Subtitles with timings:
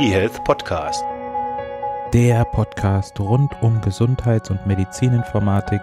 [0.00, 1.04] eHealth Podcast.
[2.14, 5.82] Der Podcast rund um Gesundheits- und Medizininformatik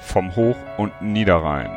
[0.00, 1.70] vom Hoch- und Niederrhein.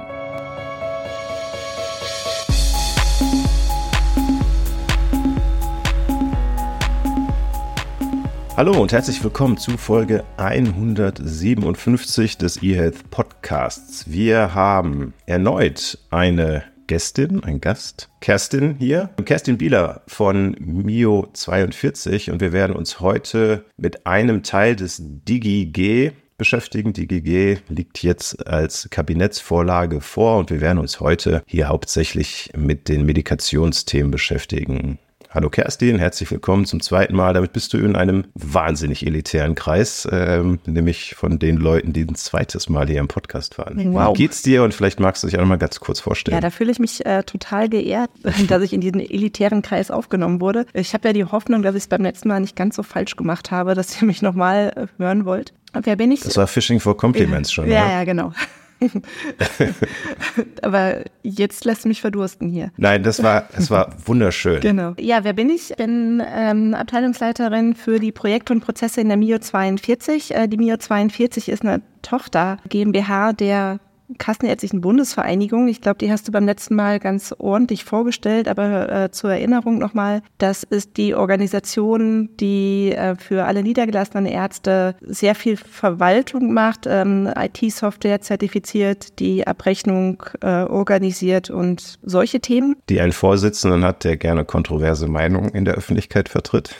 [8.57, 14.11] Hallo und herzlich willkommen zu Folge 157 des eHealth Podcasts.
[14.11, 19.11] Wir haben erneut eine Gästin, ein Gast, Kerstin hier.
[19.23, 26.91] Kerstin Bieler von Mio42 und wir werden uns heute mit einem Teil des DigiG beschäftigen.
[26.91, 33.05] DigiG liegt jetzt als Kabinettsvorlage vor und wir werden uns heute hier hauptsächlich mit den
[33.05, 34.99] Medikationsthemen beschäftigen.
[35.33, 37.33] Hallo Kerstin, herzlich willkommen zum zweiten Mal.
[37.33, 42.15] Damit bist du in einem wahnsinnig elitären Kreis, ähm, nämlich von den Leuten, die ein
[42.15, 43.93] zweites Mal hier im Podcast waren.
[43.93, 44.09] Wow.
[44.09, 44.61] Wie geht's dir?
[44.61, 46.35] Und vielleicht magst du dich auch noch mal ganz kurz vorstellen.
[46.35, 48.11] Ja, da fühle ich mich äh, total geehrt,
[48.49, 50.65] dass ich in diesen elitären Kreis aufgenommen wurde.
[50.73, 53.15] Ich habe ja die Hoffnung, dass ich es beim letzten Mal nicht ganz so falsch
[53.15, 55.53] gemacht habe, dass ihr mich nochmal äh, hören wollt.
[55.71, 56.19] Wer bin ich?
[56.19, 57.69] Das war Fishing for Compliments schon.
[57.69, 57.91] Ja, oder?
[57.93, 58.33] ja, genau.
[60.61, 62.71] Aber jetzt lässt du mich verdursten hier.
[62.77, 64.61] Nein, das war, das war wunderschön.
[64.61, 64.93] Genau.
[64.99, 65.71] Ja, wer bin ich?
[65.71, 70.35] Ich bin ähm, Abteilungsleiterin für die Projekte und Prozesse in der MIO 42.
[70.35, 73.79] Äh, die MIO 42 ist eine Tochter GmbH der
[74.17, 75.67] Kassenärztlichen Bundesvereinigung.
[75.67, 79.77] Ich glaube, die hast du beim letzten Mal ganz ordentlich vorgestellt, aber äh, zur Erinnerung
[79.77, 86.85] nochmal, das ist die Organisation, die äh, für alle niedergelassenen Ärzte sehr viel Verwaltung macht,
[86.87, 92.75] ähm, IT-Software zertifiziert, die Abrechnung äh, organisiert und solche Themen.
[92.89, 96.75] Die einen Vorsitzenden hat, der gerne kontroverse Meinungen in der Öffentlichkeit vertritt.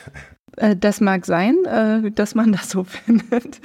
[0.62, 3.60] Äh, das mag sein, äh, dass man das so findet.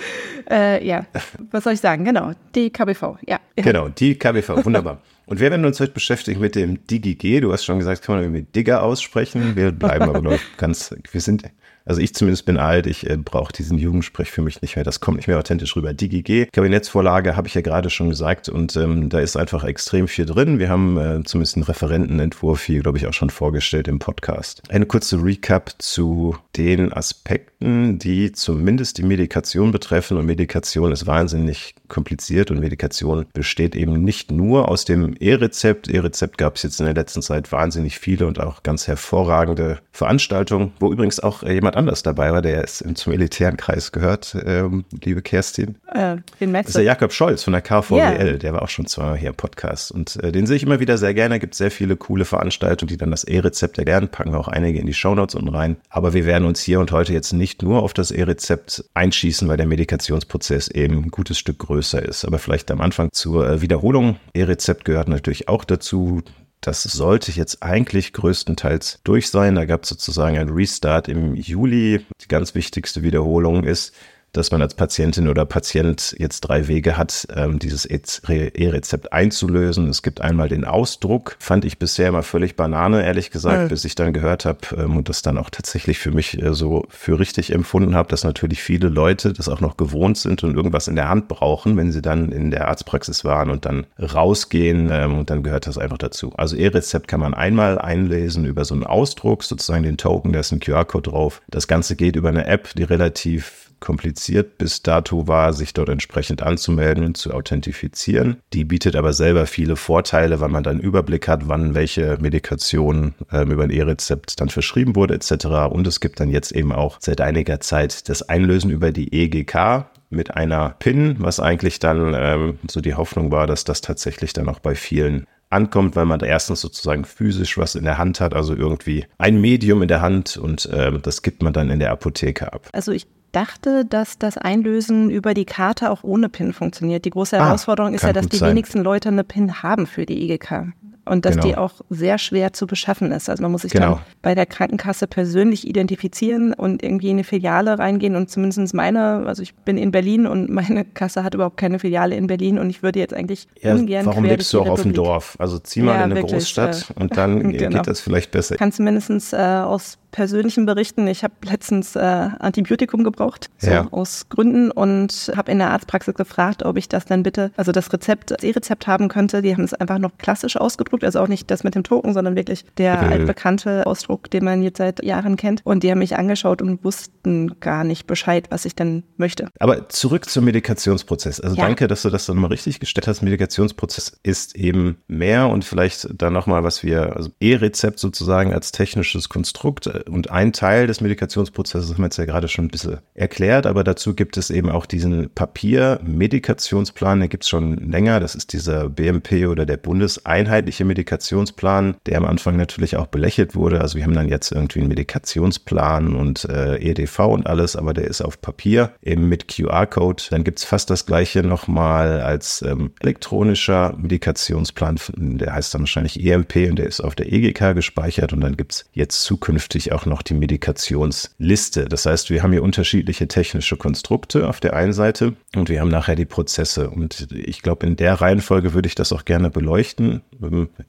[0.50, 1.06] Äh, ja,
[1.50, 2.04] was soll ich sagen?
[2.04, 3.38] Genau, die KBV, ja.
[3.56, 5.02] Genau, die KBV, wunderbar.
[5.26, 7.40] Und wir werden uns heute beschäftigen mit dem DigiG.
[7.40, 9.56] Du hast schon gesagt, kann man mit Digger aussprechen.
[9.56, 11.42] Wir bleiben aber noch ganz, wir sind
[11.86, 14.84] also ich zumindest bin alt, ich äh, brauche diesen Jugendsprech für mich nicht mehr.
[14.84, 15.94] Das kommt nicht mehr authentisch rüber.
[15.94, 20.26] DigiG, Kabinettsvorlage habe ich ja gerade schon gesagt und ähm, da ist einfach extrem viel
[20.26, 20.58] drin.
[20.58, 24.62] Wir haben äh, zumindest einen Referentenentwurf hier, glaube ich, auch schon vorgestellt im Podcast.
[24.68, 30.16] Eine kurze Recap zu den Aspekten, die zumindest die Medikation betreffen.
[30.16, 35.88] Und Medikation ist wahnsinnig kompliziert und Medikation besteht eben nicht nur aus dem E-Rezept.
[35.88, 40.72] E-Rezept gab es jetzt in der letzten Zeit wahnsinnig viele und auch ganz hervorragende Veranstaltungen,
[40.80, 45.22] wo übrigens auch jemand anders dabei war, der ist zum elitären Kreis gehört, ähm, liebe
[45.22, 45.76] Kerstin.
[45.92, 48.32] Äh, den Das ist der Jakob Scholz von der KVWL, yeah.
[48.38, 50.98] der war auch schon zweimal hier im Podcast und äh, den sehe ich immer wieder
[50.98, 51.38] sehr gerne.
[51.38, 54.86] Gibt sehr viele coole Veranstaltungen, die dann das E-Rezept erklären, packen wir auch einige in
[54.86, 55.76] die Shownotes unten rein.
[55.88, 59.56] Aber wir werden uns hier und heute jetzt nicht nur auf das E-Rezept einschießen, weil
[59.56, 62.24] der Medikationsprozess eben ein gutes Stück größer ist.
[62.24, 64.18] Aber vielleicht am Anfang zur äh, Wiederholung.
[64.34, 66.22] E-Rezept gehört natürlich auch dazu.
[66.60, 69.54] Das sollte jetzt eigentlich größtenteils durch sein.
[69.54, 72.04] Da gab es sozusagen einen Restart im Juli.
[72.20, 73.94] Die ganz wichtigste Wiederholung ist,
[74.36, 79.88] dass man als Patientin oder Patient jetzt drei Wege hat, ähm, dieses E-Rezept einzulösen.
[79.88, 83.68] Es gibt einmal den Ausdruck, fand ich bisher immer völlig Banane, ehrlich gesagt, ja.
[83.68, 86.84] bis ich dann gehört habe ähm, und das dann auch tatsächlich für mich äh, so
[86.88, 90.88] für richtig empfunden habe, dass natürlich viele Leute das auch noch gewohnt sind und irgendwas
[90.88, 95.18] in der Hand brauchen, wenn sie dann in der Arztpraxis waren und dann rausgehen ähm,
[95.18, 96.32] und dann gehört das einfach dazu.
[96.36, 100.52] Also E-Rezept kann man einmal einlesen über so einen Ausdruck, sozusagen den Token, da ist
[100.52, 101.42] ein QR-Code drauf.
[101.48, 106.42] Das Ganze geht über eine App, die relativ kompliziert bis dato war, sich dort entsprechend
[106.42, 108.38] anzumelden und zu authentifizieren.
[108.52, 113.50] Die bietet aber selber viele Vorteile, weil man dann Überblick hat, wann welche Medikation ähm,
[113.50, 115.46] über ein E-Rezept dann verschrieben wurde etc.
[115.70, 119.86] Und es gibt dann jetzt eben auch seit einiger Zeit das Einlösen über die EGK,
[120.08, 124.48] mit einer PIN, was eigentlich dann ähm, so die Hoffnung war, dass das tatsächlich dann
[124.48, 128.34] auch bei vielen ankommt, weil man da erstens sozusagen physisch was in der Hand hat,
[128.34, 131.90] also irgendwie ein Medium in der Hand und äh, das gibt man dann in der
[131.92, 132.68] Apotheke ab.
[132.72, 137.04] Also ich dachte, dass das Einlösen über die Karte auch ohne PIN funktioniert.
[137.04, 138.50] Die große ah, Herausforderung ah, ist ja, dass die sein.
[138.50, 140.72] wenigsten Leute eine PIN haben für die EGK
[141.06, 141.46] und dass genau.
[141.46, 143.30] die auch sehr schwer zu beschaffen ist.
[143.30, 143.94] Also man muss sich genau.
[143.94, 149.24] dann bei der Krankenkasse persönlich identifizieren und irgendwie in eine Filiale reingehen und zumindest meine,
[149.26, 152.70] also ich bin in Berlin und meine Kasse hat überhaupt keine Filiale in Berlin und
[152.70, 155.36] ich würde jetzt eigentlich ja, ungern Warum lebst du auch auf dem Dorf?
[155.38, 157.78] Also zieh mal ja, in eine wirklich, Großstadt äh, und dann genau.
[157.78, 158.56] geht das vielleicht besser.
[158.56, 161.06] Kannst du mindestens äh, aus persönlichen Berichten.
[161.08, 163.86] Ich habe letztens äh, Antibiotikum gebraucht, so ja.
[163.90, 167.92] aus Gründen, und habe in der Arztpraxis gefragt, ob ich das dann bitte, also das
[167.92, 169.42] Rezept, das E-Rezept haben könnte.
[169.42, 172.34] Die haben es einfach noch klassisch ausgedruckt, also auch nicht das mit dem Token, sondern
[172.34, 173.12] wirklich der mhm.
[173.12, 175.60] altbekannte Ausdruck, den man jetzt seit Jahren kennt.
[175.64, 179.50] Und die haben mich angeschaut und wussten gar nicht Bescheid, was ich denn möchte.
[179.58, 181.40] Aber zurück zum Medikationsprozess.
[181.40, 181.64] Also ja.
[181.66, 183.20] danke, dass du das dann mal richtig gestellt hast.
[183.20, 189.28] Medikationsprozess ist eben mehr und vielleicht dann nochmal, was wir, also E-Rezept sozusagen als technisches
[189.28, 193.66] Konstrukt und ein Teil des Medikationsprozesses haben wir jetzt ja gerade schon ein bisschen erklärt,
[193.66, 198.20] aber dazu gibt es eben auch diesen Papier-Medikationsplan, den gibt es schon länger.
[198.20, 203.80] Das ist dieser BMP oder der bundeseinheitliche Medikationsplan, der am Anfang natürlich auch belächelt wurde.
[203.80, 208.06] Also wir haben dann jetzt irgendwie einen Medikationsplan und äh, EDV und alles, aber der
[208.06, 210.24] ist auf Papier eben mit QR-Code.
[210.30, 216.24] Dann gibt es fast das gleiche nochmal als ähm, elektronischer Medikationsplan, der heißt dann wahrscheinlich
[216.24, 220.06] EMP und der ist auf der EGK gespeichert und dann gibt es jetzt zukünftig auch
[220.06, 221.86] noch die Medikationsliste.
[221.86, 225.90] Das heißt, wir haben hier unterschiedliche technische Konstrukte auf der einen Seite und wir haben
[225.90, 226.90] nachher die Prozesse.
[226.90, 230.22] Und ich glaube, in der Reihenfolge würde ich das auch gerne beleuchten.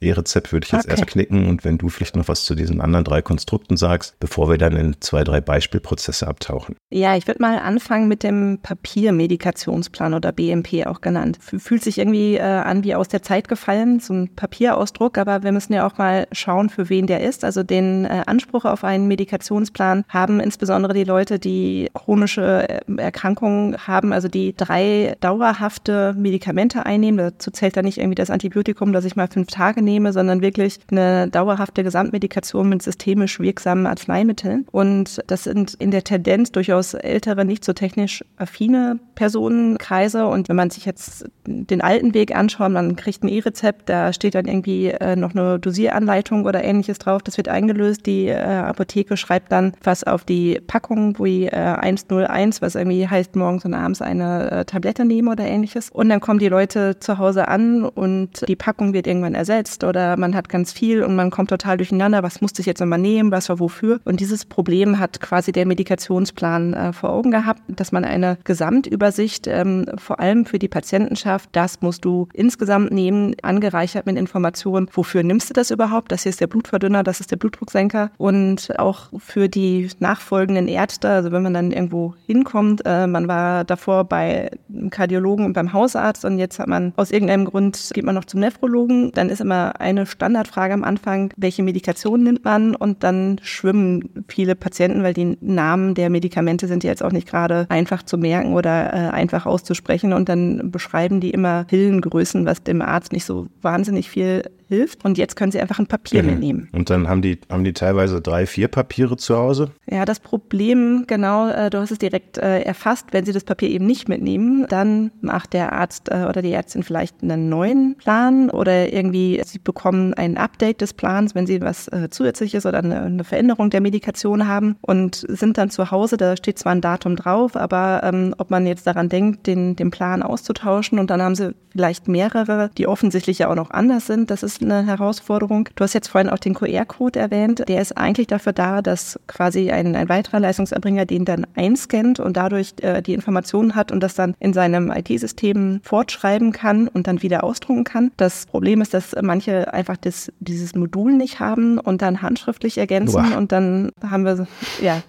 [0.00, 0.92] E-Rezept würde ich jetzt okay.
[0.92, 4.50] erst knicken und wenn du vielleicht noch was zu diesen anderen drei Konstrukten sagst, bevor
[4.50, 6.76] wir dann in zwei, drei Beispielprozesse abtauchen.
[6.90, 11.38] Ja, ich würde mal anfangen mit dem Papiermedikationsplan oder BMP auch genannt.
[11.40, 15.52] Fühlt sich irgendwie äh, an wie aus der Zeit gefallen, so ein Papierausdruck, aber wir
[15.52, 17.44] müssen ja auch mal schauen, für wen der ist.
[17.44, 23.76] Also den äh, Anspruch auf einen Medikationsplan haben insbesondere die Leute, die chronische äh, Erkrankungen
[23.86, 27.18] haben, also die drei dauerhafte Medikamente einnehmen.
[27.18, 30.78] Dazu zählt da nicht irgendwie das Antibiotikum, das ich mal fünf Tage nehme, sondern wirklich
[30.90, 34.66] eine dauerhafte Gesamtmedikation mit systemisch wirksamen Arzneimitteln.
[34.72, 40.26] Und das sind in der Tendenz durchaus ältere, nicht so technisch affine Personenkreise.
[40.26, 44.34] Und wenn man sich jetzt den alten Weg anschaut, man kriegt ein E-Rezept, da steht
[44.34, 47.22] dann irgendwie äh, noch eine Dosieranleitung oder ähnliches drauf.
[47.22, 48.06] Das wird eingelöst.
[48.06, 48.34] Die äh,
[48.78, 53.74] Apotheke schreibt dann was auf die Packung, wie äh, 101, was irgendwie heißt, morgens und
[53.74, 55.90] abends eine äh, Tablette nehmen oder ähnliches.
[55.90, 60.16] Und dann kommen die Leute zu Hause an und die Packung wird irgendwann ersetzt oder
[60.16, 62.22] man hat ganz viel und man kommt total durcheinander.
[62.22, 63.32] Was musste ich jetzt nochmal nehmen?
[63.32, 64.00] Was war wofür?
[64.04, 69.48] Und dieses Problem hat quasi der Medikationsplan äh, vor Augen gehabt, dass man eine Gesamtübersicht
[69.48, 75.24] ähm, vor allem für die Patientenschaft, das musst du insgesamt nehmen, angereichert mit Informationen, wofür
[75.24, 76.12] nimmst du das überhaupt?
[76.12, 81.08] Das hier ist der Blutverdünner, das ist der Blutdrucksenker und auch für die nachfolgenden Ärzte,
[81.08, 85.72] also wenn man dann irgendwo hinkommt, äh, man war davor bei einem Kardiologen und beim
[85.72, 89.40] Hausarzt und jetzt hat man aus irgendeinem Grund geht man noch zum Nephrologen, dann ist
[89.40, 95.14] immer eine Standardfrage am Anfang, welche Medikation nimmt man und dann schwimmen viele Patienten, weil
[95.14, 99.46] die Namen der Medikamente sind jetzt auch nicht gerade einfach zu merken oder äh, einfach
[99.46, 105.04] auszusprechen und dann beschreiben die immer Pillengrößen, was dem Arzt nicht so wahnsinnig viel hilft.
[105.04, 106.30] Und jetzt können sie einfach ein Papier mhm.
[106.30, 106.68] mitnehmen.
[106.72, 109.70] Und dann haben die, haben die teilweise drei, vier Papiere zu Hause?
[109.90, 113.06] Ja, das Problem, genau, äh, du hast es direkt äh, erfasst.
[113.12, 116.82] Wenn sie das Papier eben nicht mitnehmen, dann macht der Arzt äh, oder die Ärztin
[116.82, 121.88] vielleicht einen neuen Plan oder irgendwie sie bekommen ein Update des Plans, wenn sie was
[121.88, 126.16] äh, zusätzliches oder eine, Veränderung der Medikation haben und sind dann zu Hause.
[126.16, 129.90] Da steht zwar ein Datum drauf, aber ähm, ob man jetzt daran denkt, den, den
[129.90, 134.30] Plan auszutauschen und dann haben sie vielleicht mehrere, die offensichtlich ja auch noch anders sind,
[134.30, 135.68] das ist eine Herausforderung.
[135.76, 137.62] Du hast jetzt vorhin auch den QR-Code erwähnt.
[137.68, 142.36] Der ist eigentlich dafür da, dass quasi ein, ein weiterer Leistungserbringer den dann einscannt und
[142.36, 147.22] dadurch äh, die Informationen hat und das dann in seinem IT-System fortschreiben kann und dann
[147.22, 148.10] wieder ausdrucken kann.
[148.16, 153.22] Das Problem ist, dass manche einfach das, dieses Modul nicht haben und dann handschriftlich ergänzen
[153.22, 153.38] Boah.
[153.38, 154.46] und dann haben wir,
[154.80, 155.02] ja,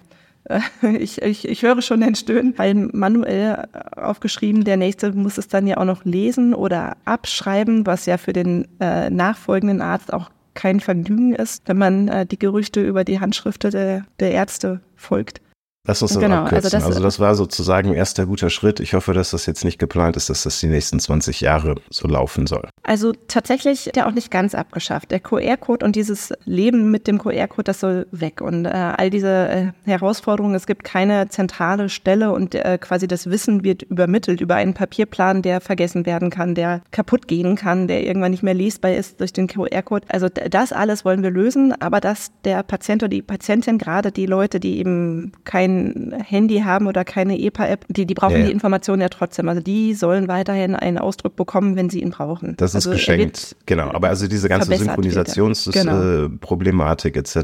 [0.98, 5.66] ich, ich, ich höre schon den Stöhnen, weil manuell aufgeschrieben, der nächste muss es dann
[5.66, 10.80] ja auch noch lesen oder abschreiben, was ja für den äh, nachfolgenden Arzt auch kein
[10.80, 15.40] Vergnügen ist, wenn man äh, die Gerüchte über die Handschriften der, der Ärzte folgt.
[15.90, 16.66] Lass uns das genau, abkürzen.
[16.66, 18.78] Also das, also das war sozusagen erster guter Schritt.
[18.78, 22.06] Ich hoffe, dass das jetzt nicht geplant ist, dass das die nächsten 20 Jahre so
[22.06, 22.68] laufen soll.
[22.84, 25.10] Also tatsächlich der auch nicht ganz abgeschafft.
[25.10, 28.40] Der QR-Code und dieses Leben mit dem QR-Code, das soll weg.
[28.40, 33.28] Und äh, all diese äh, Herausforderungen, es gibt keine zentrale Stelle und äh, quasi das
[33.28, 38.06] Wissen wird übermittelt über einen Papierplan, der vergessen werden kann, der kaputt gehen kann, der
[38.06, 40.06] irgendwann nicht mehr lesbar ist durch den QR-Code.
[40.08, 44.26] Also das alles wollen wir lösen, aber dass der Patient oder die Patientin, gerade die
[44.26, 48.52] Leute, die eben kein kein Handy haben oder keine EPA-App, die, die brauchen ja, die
[48.52, 49.48] Informationen ja trotzdem.
[49.48, 52.56] Also die sollen weiterhin einen Ausdruck bekommen, wenn sie ihn brauchen.
[52.56, 53.90] Das ist also geschenkt, genau.
[53.90, 57.22] Aber also diese ganze Synchronisationsproblematik genau.
[57.22, 57.38] etc.,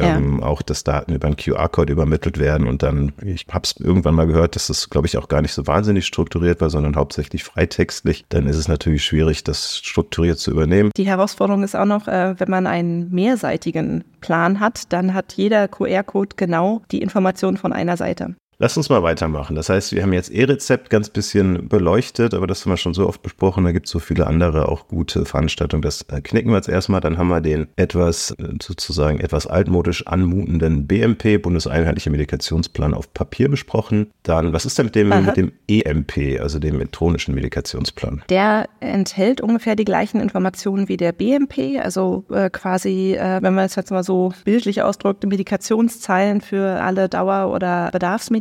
[0.00, 0.46] ähm, ja.
[0.46, 4.26] auch dass Daten über einen QR-Code übermittelt werden und dann, ich habe es irgendwann mal
[4.26, 8.24] gehört, dass das, glaube ich, auch gar nicht so wahnsinnig strukturiert war, sondern hauptsächlich freitextlich,
[8.28, 10.90] dann ist es natürlich schwierig, das strukturiert zu übernehmen.
[10.96, 15.68] Die Herausforderung ist auch noch, äh, wenn man einen mehrseitigen Plan hat, dann hat jeder
[15.68, 17.02] QR-Code genau die
[17.50, 18.36] Information von einer Seite.
[18.62, 19.56] Lass uns mal weitermachen.
[19.56, 23.08] Das heißt, wir haben jetzt E-Rezept ganz bisschen beleuchtet, aber das haben wir schon so
[23.08, 23.64] oft besprochen.
[23.64, 25.80] Da gibt es so viele andere auch gute Veranstaltungen.
[25.80, 27.00] Das äh, knicken wir jetzt erstmal.
[27.00, 33.48] Dann haben wir den etwas äh, sozusagen etwas altmodisch anmutenden BMP, Bundeseinheitlicher Medikationsplan auf Papier
[33.48, 34.10] besprochen.
[34.24, 38.24] Dann, was ist denn mit dem, mit dem EMP, also dem elektronischen Medikationsplan?
[38.28, 43.64] Der enthält ungefähr die gleichen Informationen wie der BMP, also äh, quasi, äh, wenn man
[43.64, 47.88] es jetzt mal so bildlich ausdrückt, Medikationszeilen für alle Dauer- oder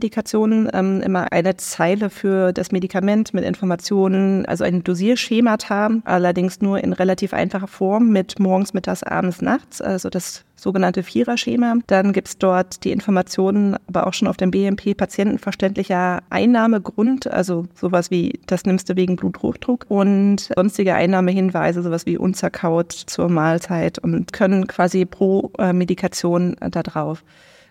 [0.10, 6.84] Bedarfsmedikationen, ähm, immer eine Zeile für das Medikament mit Informationen, also ein Dosierschemata, allerdings nur
[6.84, 11.76] in relativ einfacher Form mit morgens, mittags, abends, nachts, also das sogenannte Viererschema.
[11.88, 17.66] Dann gibt es dort die Informationen, aber auch schon auf dem BMP patientenverständlicher Einnahmegrund, also
[17.76, 24.00] sowas wie, das nimmst du wegen Bluthochdruck und sonstige Einnahmehinweise, sowas wie unzerkaut zur Mahlzeit
[24.00, 27.24] und können quasi pro äh, Medikation äh, da drauf.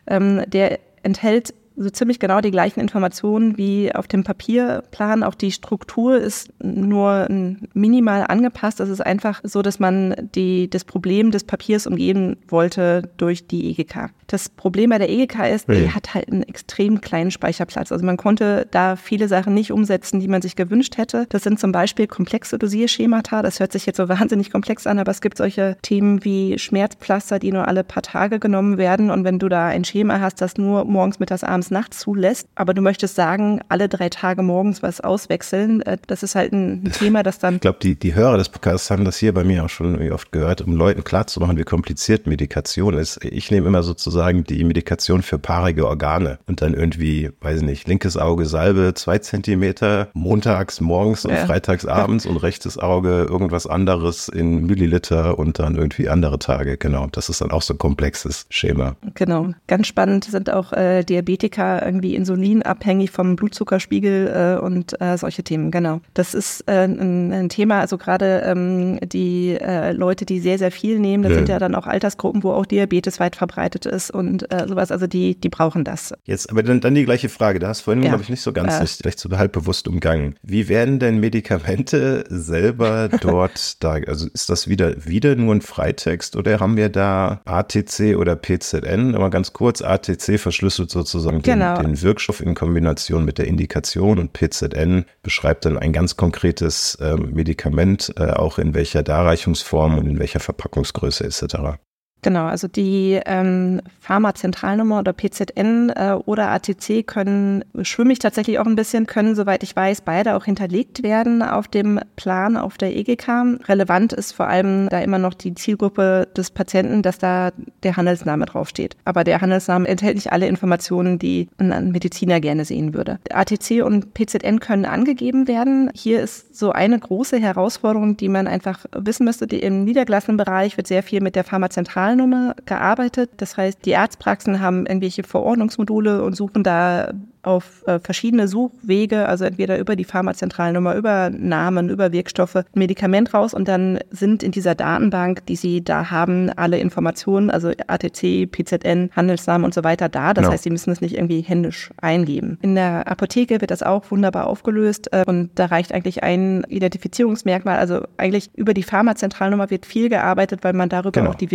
[0.06, 5.22] Ähm, der enthält so ziemlich genau die gleichen Informationen wie auf dem Papierplan.
[5.22, 7.26] Auch die Struktur ist nur
[7.72, 8.80] minimal angepasst.
[8.80, 13.70] Es ist einfach so, dass man die, das Problem des Papiers umgehen wollte durch die
[13.70, 14.10] EGK.
[14.26, 17.92] Das Problem bei der EGK ist, die hat halt einen extrem kleinen Speicherplatz.
[17.92, 21.26] Also man konnte da viele Sachen nicht umsetzen, die man sich gewünscht hätte.
[21.30, 23.40] Das sind zum Beispiel komplexe Dosierschemata.
[23.40, 27.38] Das hört sich jetzt so wahnsinnig komplex an, aber es gibt solche Themen wie Schmerzpflaster,
[27.38, 29.10] die nur alle paar Tage genommen werden.
[29.10, 32.74] Und wenn du da ein Schema hast, das nur morgens, mittags, abends, nachts zulässt, aber
[32.74, 37.22] du möchtest sagen, alle drei Tage morgens was auswechseln, äh, das ist halt ein Thema,
[37.22, 37.56] das dann.
[37.56, 40.32] Ich glaube, die, die Hörer des Podcasts haben das hier bei mir auch schon oft
[40.32, 43.24] gehört, um Leuten klarzumachen, wie kompliziert Medikation ist.
[43.24, 47.88] Ich nehme immer sozusagen die Medikation für paarige Organe und dann irgendwie, weiß ich nicht,
[47.88, 51.46] linkes Auge Salbe zwei Zentimeter, montags morgens und ja.
[51.46, 56.76] freitags abends und rechtes Auge irgendwas anderes in Milliliter und dann irgendwie andere Tage.
[56.76, 58.96] Genau, das ist dann auch so ein komplexes Schema.
[59.14, 65.42] Genau, ganz spannend sind auch äh, Diabetiker irgendwie insulinabhängig vom Blutzuckerspiegel äh, und äh, solche
[65.42, 65.70] Themen.
[65.70, 67.80] Genau, das ist äh, ein, ein, Thema.
[67.80, 71.38] Also gerade ähm, die äh, Leute, die sehr sehr viel nehmen, das ja.
[71.38, 74.90] sind ja dann auch Altersgruppen, wo auch Diabetes weit verbreitet ist und äh, sowas.
[74.92, 76.12] Also die die brauchen das.
[76.24, 77.58] Jetzt aber dann, dann die gleiche Frage.
[77.58, 78.10] Da hast du vorhin ja.
[78.10, 80.36] glaube ich nicht so ganz äh, vielleicht so halb bewusst umgangen.
[80.42, 83.98] Wie werden denn Medikamente selber dort da?
[84.06, 89.14] Also ist das wieder wieder nur ein Freitext oder haben wir da ATC oder PZN?
[89.14, 91.76] Aber ganz kurz, ATC verschlüsselt sozusagen genau.
[91.76, 96.94] den, den, Wirkstoff in Kombination mit der Indikation und PZN beschreibt dann ein ganz konkretes
[96.96, 101.78] äh, Medikament, äh, auch in welcher Darreichungsform und in welcher Verpackungsgröße etc.
[102.22, 108.66] Genau, also die ähm, Pharmazentralnummer oder PZN äh, oder ATC können, schwimme ich tatsächlich auch
[108.66, 112.96] ein bisschen, können, soweit ich weiß, beide auch hinterlegt werden auf dem Plan auf der
[112.96, 113.28] EGK.
[113.68, 117.52] Relevant ist vor allem da immer noch die Zielgruppe des Patienten, dass da
[117.84, 118.96] der Handelsname draufsteht.
[119.04, 123.20] Aber der Handelsname enthält nicht alle Informationen, die ein Mediziner gerne sehen würde.
[123.30, 125.90] ATC und PZN können angegeben werden.
[125.94, 129.46] Hier ist so eine große Herausforderung, die man einfach wissen müsste.
[129.46, 133.30] Die Im niedergelassenen Bereich wird sehr viel mit der Pharmazentralnummer Zentralnummer gearbeitet.
[133.36, 137.12] Das heißt, die Arztpraxen haben irgendwelche Verordnungsmodule und suchen da
[137.42, 143.32] auf äh, verschiedene Suchwege, also entweder über die Pharmazentralnummer, über Namen, über Wirkstoffe, ein Medikament
[143.32, 148.50] raus und dann sind in dieser Datenbank, die sie da haben, alle Informationen, also ATC,
[148.50, 150.34] PZN, Handelsnamen und so weiter da.
[150.34, 150.52] Das no.
[150.52, 152.58] heißt, sie müssen es nicht irgendwie händisch eingeben.
[152.60, 157.78] In der Apotheke wird das auch wunderbar aufgelöst äh, und da reicht eigentlich ein Identifizierungsmerkmal,
[157.78, 161.30] also eigentlich über die Pharmazentralnummer wird viel gearbeitet, weil man darüber genau.
[161.30, 161.50] auch die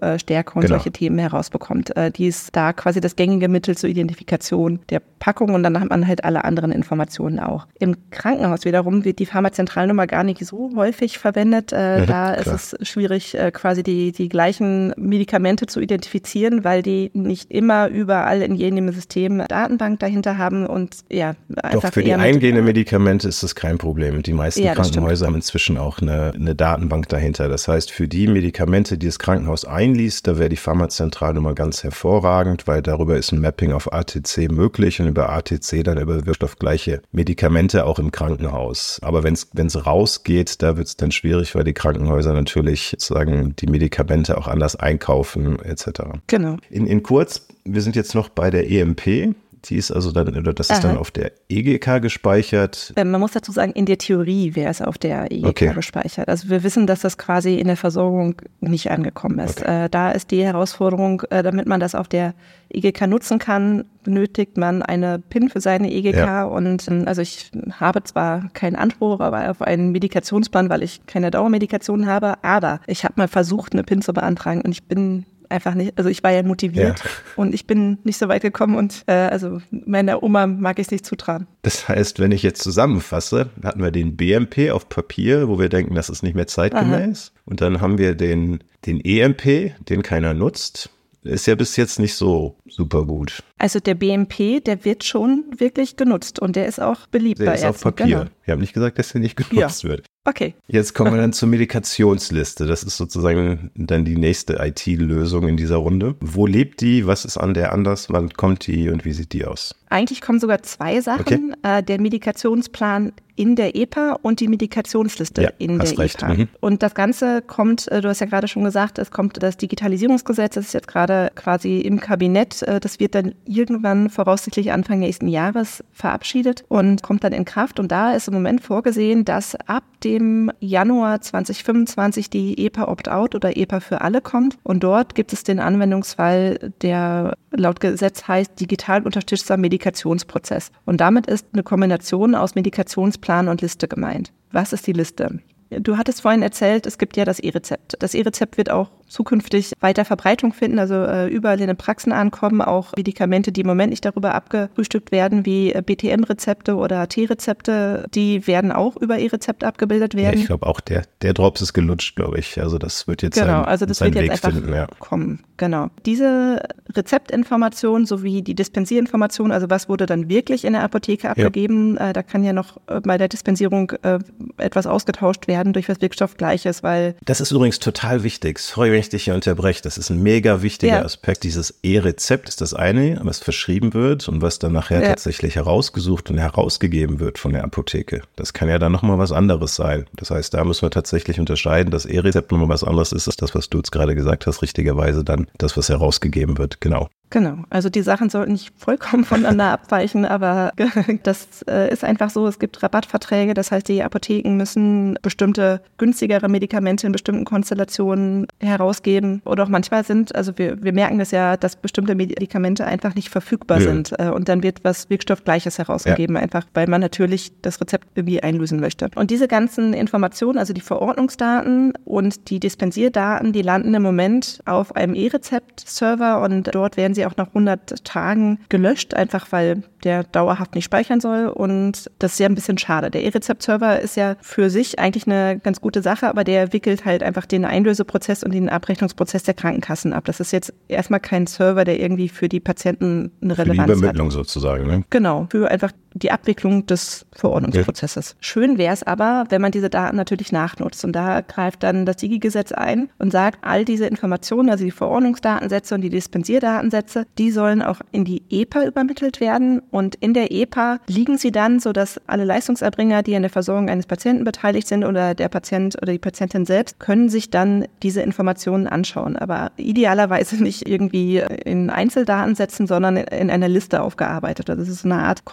[0.00, 0.76] Wirkstoffstärke und genau.
[0.76, 1.96] solche Themen herausbekommt.
[1.96, 5.90] Äh, die ist da quasi das gängige Mittel zur Identifikation der Packung und dann hat
[5.90, 7.66] man halt alle anderen Informationen auch.
[7.78, 11.72] Im Krankenhaus wiederum wird die Pharmazentralnummer gar nicht so häufig verwendet.
[11.72, 12.38] Äh, ja, da klar.
[12.38, 17.88] ist es schwierig, äh, quasi die, die gleichen Medikamente zu identifizieren, weil die nicht immer
[17.88, 21.82] überall in jedem System Datenbank dahinter haben und ja, einfach.
[21.82, 24.22] Doch, für die eingehenden Medikamente ist das kein Problem.
[24.22, 27.48] Die meisten ja, Krankenhäuser haben inzwischen auch eine, eine Datenbank dahinter.
[27.48, 32.66] Das heißt, für die Medikamente, die das Krankenhaus einliest, da wäre die Pharmazentralnummer ganz hervorragend,
[32.66, 37.84] weil darüber ist ein Mapping auf ATC möglich und über ATC dann über wirkstoffgleiche Medikamente
[37.84, 39.00] auch im Krankenhaus.
[39.02, 43.66] Aber wenn es rausgeht, da wird es dann schwierig, weil die Krankenhäuser natürlich sozusagen die
[43.66, 46.02] Medikamente auch anders einkaufen etc.
[46.28, 46.56] Genau.
[46.70, 49.34] In, in kurz, wir sind jetzt noch bei der EMP.
[49.66, 50.88] Die ist also dann, oder das ist Aha.
[50.88, 52.92] dann auf der EGK gespeichert.
[52.96, 55.72] Ähm, man muss dazu sagen, in der Theorie wäre es auf der EGK okay.
[55.74, 56.28] gespeichert.
[56.28, 59.60] Also wir wissen, dass das quasi in der Versorgung nicht angekommen ist.
[59.60, 59.84] Okay.
[59.84, 62.34] Äh, da ist die Herausforderung, äh, damit man das auf der
[62.70, 66.16] EGK nutzen kann, benötigt man eine PIN für seine EGK.
[66.16, 66.44] Ja.
[66.44, 71.30] Und ähm, also ich habe zwar keinen Anspruch aber auf einen Medikationsplan, weil ich keine
[71.30, 75.74] Dauermedikation habe, aber ich habe mal versucht, eine PIN zu beantragen und ich bin einfach
[75.74, 77.10] nicht, also ich war ja motiviert Ja.
[77.36, 80.90] und ich bin nicht so weit gekommen und äh, also meiner Oma mag ich es
[80.90, 81.46] nicht zutrauen.
[81.62, 85.94] Das heißt, wenn ich jetzt zusammenfasse, hatten wir den BMP auf Papier, wo wir denken,
[85.94, 87.32] das ist nicht mehr zeitgemäß.
[87.44, 90.90] Und dann haben wir den, den EMP, den keiner nutzt.
[91.24, 93.44] Ist ja bis jetzt nicht so super gut.
[93.62, 97.54] Also der BMP, der wird schon wirklich genutzt und der ist auch beliebt Der bei
[97.54, 97.80] ist auf.
[97.80, 98.06] Papier.
[98.06, 98.30] Genau.
[98.44, 100.04] Wir haben nicht gesagt, dass der nicht genutzt wird.
[100.24, 102.66] Okay, Jetzt kommen wir dann zur Medikationsliste.
[102.66, 106.16] Das ist sozusagen dann die nächste IT-Lösung in dieser Runde.
[106.20, 107.06] Wo lebt die?
[107.06, 108.10] Was ist an der anders?
[108.10, 109.76] Wann kommt die und wie sieht die aus?
[109.92, 111.54] eigentlich kommen sogar zwei Sachen.
[111.62, 116.22] Äh, der Medikationsplan in der EPA und die Medikationsliste Ja, in der recht.
[116.22, 116.34] EPA.
[116.34, 116.48] Mhm.
[116.60, 120.54] Und das Ganze kommt, äh, du hast ja gerade schon gesagt, es kommt das Digitalisierungsgesetz,
[120.54, 122.62] das ist jetzt gerade quasi im Kabinett.
[122.62, 127.78] Äh, das wird dann irgendwann voraussichtlich Anfang nächsten Jahres verabschiedet und kommt dann in Kraft.
[127.78, 133.56] Und da ist im Moment vorgesehen, dass ab dem Januar 2025 die EPA Opt-out oder
[133.56, 134.58] EPA für alle kommt.
[134.62, 140.72] Und dort gibt es den Anwendungsfall, der laut Gesetz heißt digital unterstützter Medikationsprozess.
[140.84, 144.32] Und damit ist eine Kombination aus Medikationsplan und Liste gemeint.
[144.50, 145.40] Was ist die Liste?
[145.80, 147.96] Du hattest vorhin erzählt, es gibt ja das E-Rezept.
[147.98, 152.62] Das E-Rezept wird auch zukünftig weiter Verbreitung finden, also äh, überall in den Praxen ankommen,
[152.62, 158.46] auch Medikamente, die im Moment nicht darüber abgefrühstückt werden, wie äh, BTM-Rezepte oder T-Rezepte, die
[158.46, 160.40] werden auch über E-Rezept abgebildet Ja, werden.
[160.40, 162.60] ich glaube auch, der, der Drops ist gelutscht, glaube ich.
[162.60, 164.72] Also das wird jetzt Genau, seinen, also das wird Weg jetzt einfach finden.
[164.74, 164.86] Ja.
[164.98, 165.40] kommen.
[165.58, 165.88] Genau.
[166.06, 166.60] Diese
[166.94, 172.22] Rezeptinformation sowie die Dispensierinformation, also was wurde dann wirklich in der Apotheke abgegeben, äh, da
[172.22, 174.18] kann ja noch äh, bei der Dispensierung äh,
[174.56, 178.58] etwas ausgetauscht werden durch was Wirkstoffgleiches, weil Das ist übrigens total wichtig.
[178.58, 179.82] Sorry, wenn ich dich hier unterbreche.
[179.82, 181.04] Das ist ein mega wichtiger Ja.
[181.04, 181.44] Aspekt.
[181.44, 185.08] Dieses E-Rezept ist das eine, was verschrieben wird und was dann nachher Ja.
[185.08, 188.22] tatsächlich herausgesucht und herausgegeben wird von der Apotheke.
[188.36, 190.06] Das kann ja dann nochmal was anderes sein.
[190.16, 193.54] Das heißt, da müssen wir tatsächlich unterscheiden, dass E-Rezept nochmal was anderes ist, als das,
[193.54, 196.80] was du jetzt gerade gesagt hast, richtigerweise dann das, was herausgegeben wird.
[196.80, 197.08] Genau.
[197.32, 200.72] Genau, also die Sachen sollten nicht vollkommen voneinander abweichen, aber
[201.22, 206.50] das äh, ist einfach so, es gibt Rabattverträge, das heißt, die Apotheken müssen bestimmte günstigere
[206.50, 209.40] Medikamente in bestimmten Konstellationen herausgeben.
[209.46, 213.30] Oder auch manchmal sind, also wir, wir merken das ja, dass bestimmte Medikamente einfach nicht
[213.30, 213.88] verfügbar Ja.
[213.88, 218.42] sind äh, und dann wird was Wirkstoffgleiches herausgegeben, einfach weil man natürlich das Rezept irgendwie
[218.42, 219.08] einlösen möchte.
[219.14, 224.94] Und diese ganzen Informationen, also die Verordnungsdaten und die Dispensierdaten, die landen im Moment auf
[224.96, 230.74] einem E-Rezept-Server und dort werden sie auch nach 100 Tagen gelöscht, einfach weil der dauerhaft
[230.74, 233.10] nicht speichern soll und das ist ja ein bisschen schade.
[233.10, 237.22] Der E-Rezept-Server ist ja für sich eigentlich eine ganz gute Sache, aber der wickelt halt
[237.22, 240.24] einfach den Einlöseprozess und den Abrechnungsprozess der Krankenkassen ab.
[240.24, 243.90] Das ist jetzt erstmal kein Server, der irgendwie für die Patienten eine Für die Relevanz
[243.90, 243.98] hat.
[243.98, 244.86] Übermittlung sozusagen.
[244.86, 245.04] Ne?
[245.10, 248.36] Genau, für einfach die Abwicklung des Verordnungsprozesses.
[248.40, 251.04] Schön wäre es aber, wenn man diese Daten natürlich nachnutzt.
[251.04, 255.94] Und da greift dann das Digi-Gesetz ein und sagt, all diese Informationen, also die Verordnungsdatensätze
[255.94, 259.80] und die Dispensierdatensätze, die sollen auch in die EPA übermittelt werden.
[259.90, 264.06] Und in der EPA liegen sie dann, sodass alle Leistungserbringer, die an der Versorgung eines
[264.06, 268.86] Patienten beteiligt sind oder der Patient oder die Patientin selbst, können sich dann diese Informationen
[268.86, 269.36] anschauen.
[269.36, 274.70] Aber idealerweise nicht irgendwie in Einzeldatensätzen, sondern in einer Liste aufgearbeitet.
[274.70, 275.44] Also das ist eine Art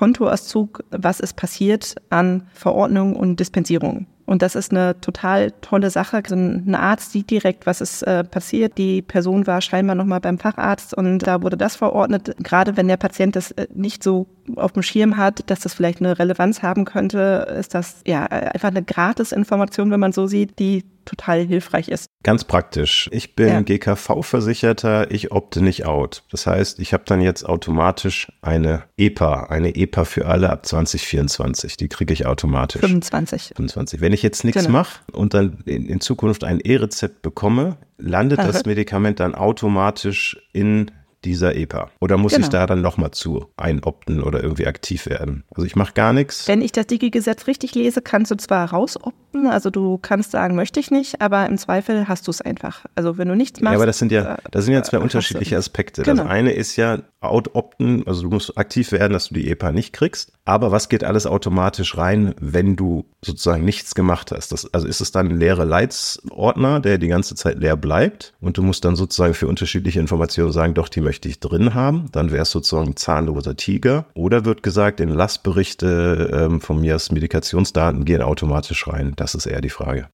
[0.50, 4.08] Kontoauszug, was ist passiert an Verordnungen und Dispensierungen.
[4.30, 6.18] Und das ist eine total tolle Sache.
[6.18, 8.78] Also ein Arzt sieht direkt, was ist äh, passiert.
[8.78, 12.36] Die Person war scheinbar nochmal beim Facharzt und da wurde das verordnet.
[12.38, 16.00] Gerade wenn der Patient das äh, nicht so auf dem Schirm hat, dass das vielleicht
[16.00, 20.84] eine Relevanz haben könnte, ist das ja einfach eine Gratis-Information, wenn man so sieht, die
[21.06, 22.06] total hilfreich ist.
[22.24, 23.10] Ganz praktisch.
[23.12, 23.62] Ich bin Ja.
[23.62, 26.24] GKV-Versicherter, ich opte nicht out.
[26.32, 31.78] Das heißt, ich habe dann jetzt automatisch eine EPA, eine EPA für alle ab 2024.
[31.78, 32.82] Die kriege ich automatisch.
[32.82, 33.54] 25.
[33.56, 34.02] 25.
[34.02, 34.80] Wenn ich jetzt nichts Genau.
[34.80, 38.64] mache und dann in, in Zukunft ein E-Rezept bekomme, landet das Aha.
[38.68, 40.92] Medikament dann automatisch in
[41.26, 41.90] dieser EPA?
[42.00, 42.46] Oder muss Genau.
[42.46, 45.44] ich da dann nochmal zu einopten oder irgendwie aktiv werden?
[45.54, 46.48] Also ich mache gar nichts.
[46.48, 50.80] Wenn ich das Digi-Gesetz richtig lese, kannst du zwar rausopten, also du kannst sagen, möchte
[50.80, 52.86] ich nicht, aber im Zweifel hast du es einfach.
[52.96, 53.74] Also wenn du nichts machst.
[53.74, 56.04] Ja, aber das sind ja, äh, das sind ja zwei hast du- unterschiedliche Aspekte.
[56.04, 56.24] Genau.
[56.24, 59.92] Das eine ist ja out-opten, also du musst aktiv werden, dass du die EPA nicht
[59.92, 60.32] kriegst.
[60.50, 64.52] Aber was geht alles automatisch rein, wenn du sozusagen nichts gemacht hast?
[64.52, 68.58] Das, also ist es dann ein leerer Leitsordner, der die ganze Zeit leer bleibt und
[68.58, 72.08] du musst dann sozusagen für unterschiedliche Informationen sagen, doch, die möchte ich drin haben.
[72.14, 74.08] Dann wäre es sozusagen ein zahnloser Tiger.
[74.16, 79.14] Oder wird gesagt, in Lastberichte ähm, von mir aus Medikationsdaten gehen automatisch rein.
[79.18, 80.10] Das ist eher die Frage.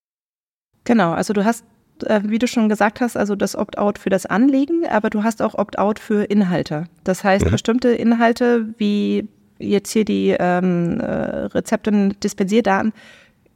[0.83, 1.63] Genau, also du hast,
[2.03, 5.41] äh, wie du schon gesagt hast, also das Opt-out für das Anlegen, aber du hast
[5.41, 6.87] auch Opt-out für Inhalte.
[7.05, 7.51] Das heißt, Mhm.
[7.51, 9.29] bestimmte Inhalte wie
[9.69, 12.93] jetzt hier die ähm, äh, Rezepte und Dispensierdaten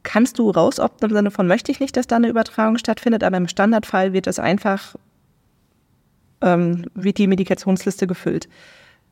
[0.02, 3.36] kannst du rausopten im Sinne von möchte ich nicht, dass da eine Übertragung stattfindet, aber
[3.36, 4.96] im Standardfall wird es einfach
[6.42, 8.48] ähm, wird die Medikationsliste gefüllt.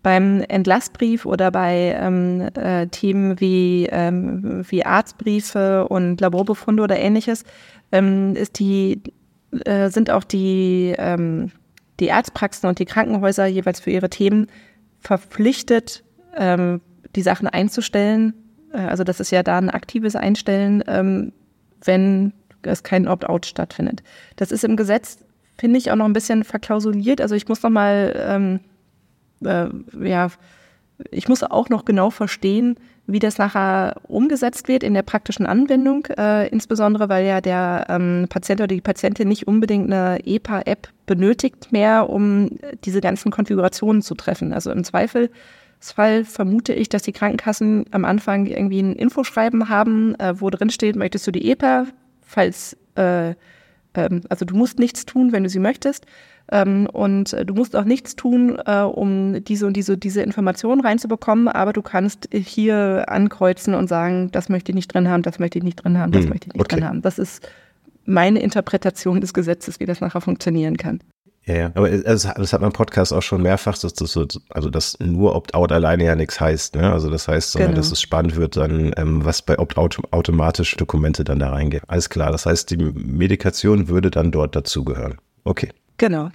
[0.02, 7.44] Beim Entlassbrief oder bei ähm, äh, Themen wie, ähm, wie Arztbriefe und Laborbefunde oder ähnliches
[7.90, 9.02] ähm, ist die,
[9.64, 11.50] äh, sind auch die, ähm,
[11.98, 14.46] die Arztpraxen und die Krankenhäuser jeweils für ihre Themen
[15.00, 16.04] verpflichtet,
[16.36, 16.80] ähm,
[17.18, 18.32] die Sachen einzustellen.
[18.72, 21.32] Äh, also das ist ja da ein aktives Einstellen, ähm,
[21.84, 24.02] wenn es kein Opt-out stattfindet.
[24.36, 25.18] Das ist im Gesetz,
[25.58, 27.20] finde ich, auch noch ein bisschen verklausuliert.
[27.20, 28.60] Also ich muss noch mal ähm,
[29.44, 29.68] äh,
[30.00, 30.28] ja,
[31.10, 32.76] ich muss auch noch genau verstehen,
[33.06, 38.26] wie das nachher umgesetzt wird in der praktischen Anwendung, äh, insbesondere weil ja der ähm,
[38.28, 42.50] Patient oder die Patientin nicht unbedingt eine EPA-App benötigt mehr, um
[42.84, 44.52] diese ganzen Konfigurationen zu treffen.
[44.52, 44.84] Also im
[45.80, 50.70] Zweifelsfall vermute ich, dass die Krankenkassen am Anfang irgendwie ein Infoschreiben haben, äh, wo drin
[50.70, 51.86] steht, möchtest du die EPA,
[52.22, 53.34] falls, äh,
[53.94, 56.06] ähm, also du musst nichts tun, wenn du sie möchtest.
[56.50, 61.46] Ähm, und du musst auch nichts tun, äh, um diese und diese, diese Informationen reinzubekommen,
[61.46, 65.58] aber du kannst hier ankreuzen und sagen, das möchte ich nicht drin haben, das möchte
[65.58, 66.76] ich nicht drin haben, das hm, möchte ich nicht okay.
[66.76, 67.02] drin haben.
[67.02, 67.46] Das ist
[68.06, 71.00] meine Interpretation des Gesetzes, wie das nachher funktionieren kann.
[71.48, 74.26] Ja, ja, aber das, das hat man im Podcast auch schon mehrfach, dass das so,
[74.50, 76.74] also dass nur Opt-out alleine ja nichts heißt.
[76.74, 76.92] Ne?
[76.92, 77.80] Also das heißt, sondern genau.
[77.80, 81.82] dass es spannend wird, dann ähm, was bei Opt-out automatisch Dokumente dann da reingehen.
[81.86, 82.32] Alles klar.
[82.32, 85.16] Das heißt, die Medikation würde dann dort dazugehören.
[85.44, 85.70] Okay.
[85.96, 86.28] Genau.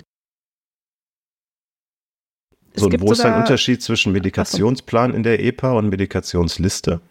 [2.74, 7.02] So, und wo ist ein Unterschied zwischen Medikationsplan in der EPA und Medikationsliste?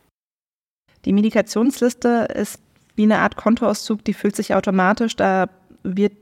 [1.05, 2.59] Die Medikationsliste ist
[2.97, 5.15] wie eine Art Kontoauszug, die füllt sich automatisch.
[5.15, 5.49] Da
[5.85, 6.15] wird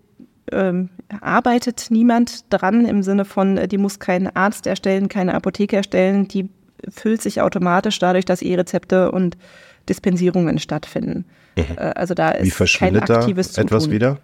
[0.53, 5.77] ähm, arbeitet niemand dran im Sinne von, äh, die muss kein Arzt erstellen, keine Apotheke
[5.77, 6.49] erstellen, die
[6.89, 9.37] füllt sich automatisch dadurch, dass E-Rezepte und
[9.89, 11.25] Dispensierungen stattfinden.
[11.57, 11.65] Mhm.
[11.77, 13.95] Äh, also da ist Wie verschwindet kein aktives da etwas Zutun.
[13.95, 14.19] wieder?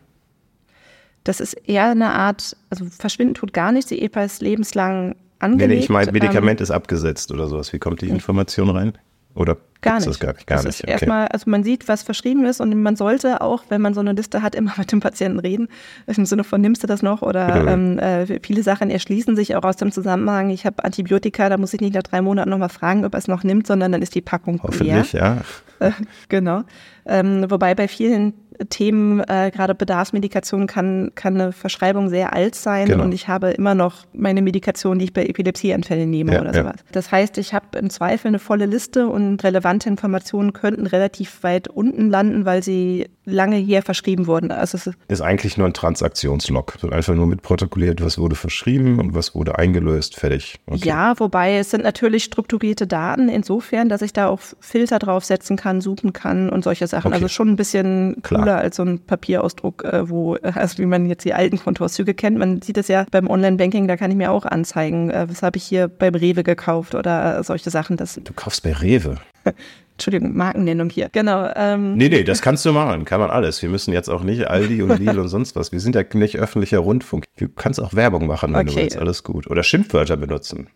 [1.25, 3.89] Das ist eher eine Art, also verschwinden tut gar nichts.
[3.89, 5.69] Die EPA ist lebenslang angelegt.
[5.69, 7.73] Nee, nee ich meine, Medikament ähm, ist abgesetzt oder sowas.
[7.73, 8.97] Wie kommt die Information rein?
[9.37, 10.09] Oder gar nicht.
[10.09, 10.47] Das gar nicht?
[10.47, 10.83] Gar das nicht.
[10.83, 10.93] Okay.
[10.93, 14.13] Erstmal, also man sieht, was verschrieben ist und man sollte auch, wenn man so eine
[14.13, 15.69] Liste hat, immer mit dem Patienten reden.
[16.07, 17.23] Im Sinne von, nimmst du das noch?
[17.23, 17.73] Oder ja.
[17.73, 20.51] ähm, äh, viele Sachen erschließen sich auch aus dem Zusammenhang.
[20.51, 23.29] Ich habe Antibiotika, da muss ich nicht nach drei Monaten nochmal fragen, ob er es
[23.29, 25.23] noch nimmt, sondern dann ist die Packung Hoffentlich, leer.
[25.23, 25.37] ja.
[25.79, 25.91] Äh,
[26.31, 26.63] genau.
[27.05, 28.33] Ähm, wobei bei vielen
[28.69, 33.05] Themen, äh, gerade Bedarfsmedikation kann, kann eine Verschreibung sehr alt sein genau.
[33.05, 36.63] und ich habe immer noch meine Medikation, die ich bei Epilepsieanfällen nehme ja, oder ja.
[36.63, 36.77] sowas.
[36.93, 41.69] Das heißt, ich habe im Zweifel eine volle Liste und relevante Informationen könnten relativ weit
[41.69, 44.51] unten landen, weil sie lange hier verschrieben wurden.
[44.51, 46.75] Also es ist eigentlich nur ein Transaktionslog.
[46.77, 50.59] Es wird einfach nur mitprotokolliert, was wurde verschrieben und was wurde eingelöst, fertig.
[50.67, 50.89] Okay.
[50.89, 55.81] Ja, wobei es sind natürlich strukturierte Daten insofern, dass ich da auch Filter draufsetzen kann,
[55.81, 57.09] suchen kann und solche Sachen.
[57.09, 57.17] Okay.
[57.17, 60.87] Also schon ein bisschen Klar cooler als so ein Papierausdruck, äh, wo, äh, also wie
[60.87, 62.39] man jetzt die alten Kontoauszüge kennt.
[62.39, 65.57] Man sieht es ja beim Online-Banking, da kann ich mir auch anzeigen, äh, was habe
[65.57, 67.97] ich hier beim Rewe gekauft oder solche Sachen.
[67.97, 69.17] Das du kaufst bei Rewe?
[69.97, 71.09] Entschuldigung, Markennennung hier.
[71.11, 71.49] Genau.
[71.57, 71.97] Ähm.
[71.97, 73.07] Nee, nee, das kannst du machen.
[73.07, 73.63] Kann man alles.
[73.63, 75.73] Wir müssen jetzt auch nicht Aldi und Lidl und sonst was.
[75.73, 77.25] Wir sind ja nicht öffentlicher Rundfunk.
[77.39, 78.75] Du kannst auch Werbung machen, wenn okay.
[78.75, 78.99] du willst.
[78.99, 79.47] Alles gut.
[79.51, 80.69] Oder Schimpfwörter benutzen.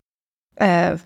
[0.55, 0.97] Äh.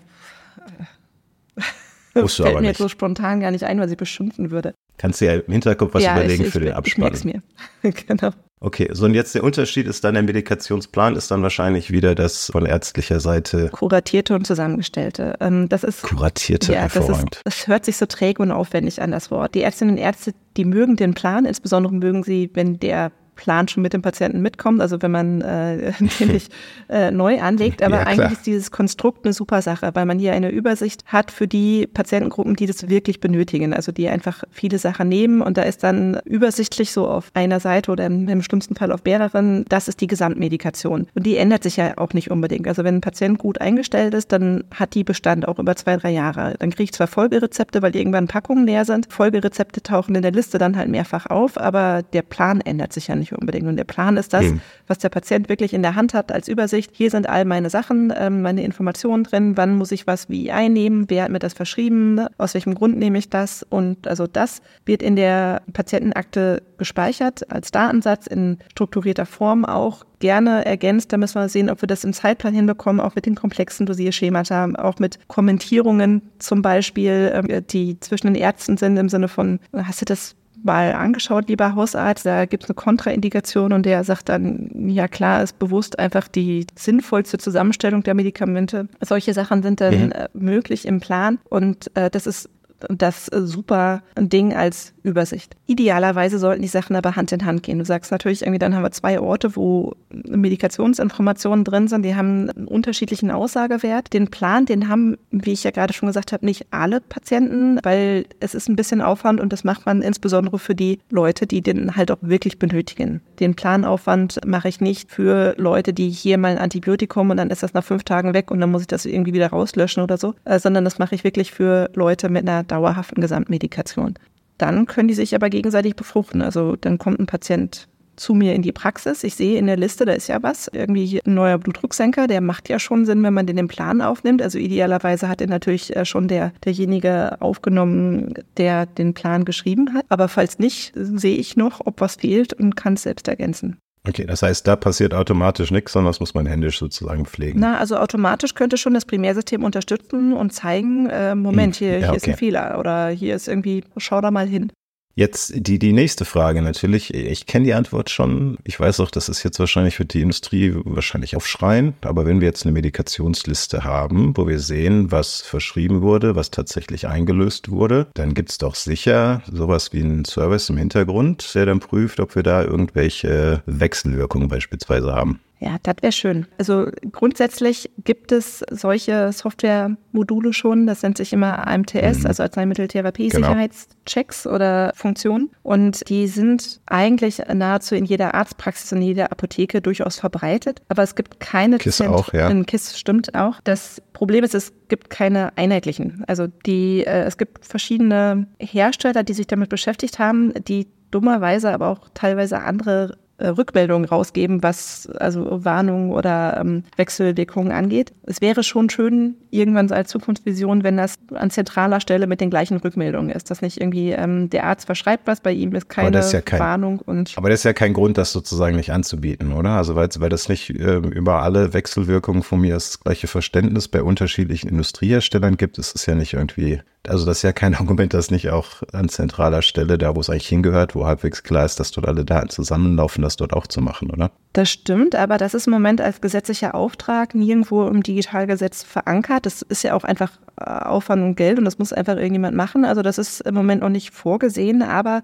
[2.14, 2.68] Musst du Fällt aber mir nicht.
[2.68, 4.74] jetzt so spontan gar nicht ein, was ich beschimpfen würde.
[4.96, 7.12] Kannst du ja im Hinterkopf was ja, überlegen ich, für den Abspann.
[7.12, 7.42] Ich mir.
[7.82, 8.30] genau.
[8.58, 12.46] Okay, so und jetzt der Unterschied ist dann, der Medikationsplan ist dann wahrscheinlich wieder das
[12.50, 13.68] von ärztlicher Seite.
[13.68, 15.34] Kuratierte und zusammengestellte.
[15.40, 16.02] Ähm, das ist.
[16.02, 17.40] Kuratierte, ja, hervorragend.
[17.44, 19.54] Das, ist, das hört sich so träge und aufwendig an, das Wort.
[19.54, 23.82] Die Ärztinnen und Ärzte, die mögen den Plan, insbesondere mögen sie, wenn der Plan schon
[23.82, 26.48] mit dem Patienten mitkommt, also wenn man äh, nämlich
[26.88, 27.82] äh, neu anlegt.
[27.82, 31.30] Aber ja, eigentlich ist dieses Konstrukt eine super Sache, weil man hier eine Übersicht hat
[31.30, 35.62] für die Patientengruppen, die das wirklich benötigen, also die einfach viele Sachen nehmen und da
[35.62, 39.88] ist dann übersichtlich so auf einer Seite oder im, im schlimmsten Fall auf mehreren, das
[39.88, 41.06] ist die Gesamtmedikation.
[41.14, 42.66] Und die ändert sich ja auch nicht unbedingt.
[42.66, 46.10] Also wenn ein Patient gut eingestellt ist, dann hat die Bestand auch über zwei, drei
[46.10, 46.54] Jahre.
[46.58, 49.12] Dann kriege ich zwar Folgerezepte, weil irgendwann Packungen leer sind.
[49.12, 53.14] Folgerezepte tauchen in der Liste dann halt mehrfach auf, aber der Plan ändert sich ja
[53.14, 53.66] nicht nicht unbedingt.
[53.66, 54.60] Und der Plan ist das, mhm.
[54.86, 56.90] was der Patient wirklich in der Hand hat als Übersicht.
[56.94, 59.56] Hier sind all meine Sachen, ähm, meine Informationen drin.
[59.56, 61.06] Wann muss ich was wie einnehmen?
[61.08, 62.26] Wer hat mir das verschrieben?
[62.38, 63.64] Aus welchem Grund nehme ich das?
[63.68, 70.64] Und also das wird in der Patientenakte gespeichert als Datensatz in strukturierter Form auch gerne
[70.64, 71.12] ergänzt.
[71.12, 74.68] Da müssen wir sehen, ob wir das im Zeitplan hinbekommen, auch mit den komplexen Dosierschemata,
[74.78, 80.00] auch mit Kommentierungen zum Beispiel, ähm, die zwischen den Ärzten sind im Sinne von, hast
[80.00, 80.36] du das
[80.66, 85.42] mal angeschaut, lieber Hausarzt, da gibt es eine Kontraindikation und der sagt dann, ja klar,
[85.42, 88.88] ist bewusst einfach die sinnvollste Zusammenstellung der Medikamente.
[89.00, 90.12] Solche Sachen sind dann mhm.
[90.12, 92.50] äh, möglich im Plan und äh, das ist
[92.88, 95.56] das super Ding als Übersicht.
[95.66, 97.78] Idealerweise sollten die Sachen aber Hand in Hand gehen.
[97.78, 102.50] Du sagst natürlich irgendwie, dann haben wir zwei Orte, wo Medikationsinformationen drin sind, die haben
[102.50, 104.12] einen unterschiedlichen Aussagewert.
[104.12, 108.26] Den Plan, den haben, wie ich ja gerade schon gesagt habe, nicht alle Patienten, weil
[108.40, 111.96] es ist ein bisschen Aufwand und das macht man insbesondere für die Leute, die den
[111.96, 113.20] halt auch wirklich benötigen.
[113.38, 117.62] Den Planaufwand mache ich nicht für Leute, die hier mal ein Antibiotikum und dann ist
[117.62, 120.34] das nach fünf Tagen weg und dann muss ich das irgendwie wieder rauslöschen oder so,
[120.44, 124.14] äh, sondern das mache ich wirklich für Leute mit einer dauerhaften Gesamtmedikation.
[124.58, 126.42] Dann können die sich aber gegenseitig befruchten.
[126.42, 129.24] Also dann kommt ein Patient zu mir in die Praxis.
[129.24, 132.68] Ich sehe in der Liste, da ist ja was, irgendwie ein neuer Blutdrucksenker, der macht
[132.68, 134.42] ja schon Sinn, wenn man den im Plan aufnimmt.
[134.42, 140.06] Also idealerweise hat er natürlich äh, schon der, derjenige aufgenommen, der den Plan geschrieben hat.
[140.08, 143.78] Aber falls nicht, sehe ich noch, ob was fehlt und kann es selbst ergänzen.
[144.08, 147.58] Okay, das heißt, da passiert automatisch nichts, sondern das muss man händisch sozusagen pflegen.
[147.58, 152.16] Na, also automatisch könnte schon das Primärsystem unterstützen und zeigen, äh, Moment, hier, Ja, hier
[152.16, 152.38] ist ein okay.
[152.38, 154.70] Fehler oder hier ist irgendwie, schau da mal hin.
[155.18, 157.14] Jetzt die, die nächste Frage natürlich.
[157.14, 158.58] Ich kenne die Antwort schon.
[158.64, 161.94] Ich weiß auch, das ist jetzt wahrscheinlich für die Industrie wahrscheinlich aufschreien.
[162.02, 167.08] Aber wenn wir jetzt eine Medikationsliste haben, wo wir sehen, was verschrieben wurde, was tatsächlich
[167.08, 171.80] eingelöst wurde, dann gibt es doch sicher sowas wie einen Service im Hintergrund, der dann
[171.80, 175.40] prüft, ob wir da irgendwelche Wechselwirkungen beispielsweise haben.
[175.58, 176.46] Ja, das wäre schön.
[176.58, 180.86] Also grundsätzlich gibt es solche Softwaremodule schon.
[180.86, 182.26] Das nennt sich immer AMTS, Mhm.
[182.26, 185.50] also Arzneimitteltherapie-Sicherheitschecks oder Funktionen.
[185.62, 190.82] Und die sind eigentlich nahezu in jeder Arztpraxis und jeder Apotheke durchaus verbreitet.
[190.88, 192.48] Aber es gibt keine KISS Zent- auch, ja.
[192.48, 193.60] In KISS stimmt auch.
[193.64, 196.24] Das Problem ist, es gibt keine einheitlichen.
[196.26, 201.88] Also die, äh, es gibt verschiedene Hersteller, die sich damit beschäftigt haben, die dummerweise aber
[201.88, 208.12] auch teilweise andere Rückmeldungen rausgeben, was also Warnungen oder ähm, Wechselwirkungen angeht.
[208.22, 212.50] Es wäre schon schön, irgendwann so als Zukunftsvision, wenn das an zentraler Stelle mit den
[212.50, 216.18] gleichen Rückmeldungen ist, dass nicht irgendwie ähm, der Arzt verschreibt was, bei ihm ist keine
[216.18, 219.52] ist ja kein- Warnung und Aber das ist ja kein Grund, das sozusagen nicht anzubieten,
[219.52, 219.70] oder?
[219.70, 224.02] Also weil, weil das nicht äh, über alle Wechselwirkungen von mir das gleiche Verständnis bei
[224.02, 228.30] unterschiedlichen Industrieherstellern gibt, ist es ja nicht irgendwie, also das ist ja kein Argument, das
[228.30, 231.90] nicht auch an zentraler Stelle, da wo es eigentlich hingehört, wo halbwegs klar ist, dass
[231.90, 234.30] dort alle Daten zusammenlaufen, das dort auch zu machen, oder?
[234.52, 239.46] Das stimmt, aber das ist im Moment als gesetzlicher Auftrag nirgendwo im Digitalgesetz verankert.
[239.46, 242.84] Das ist ja auch einfach äh, Aufwand und Geld und das muss einfach irgendjemand machen.
[242.84, 245.22] Also das ist im Moment noch nicht vorgesehen, aber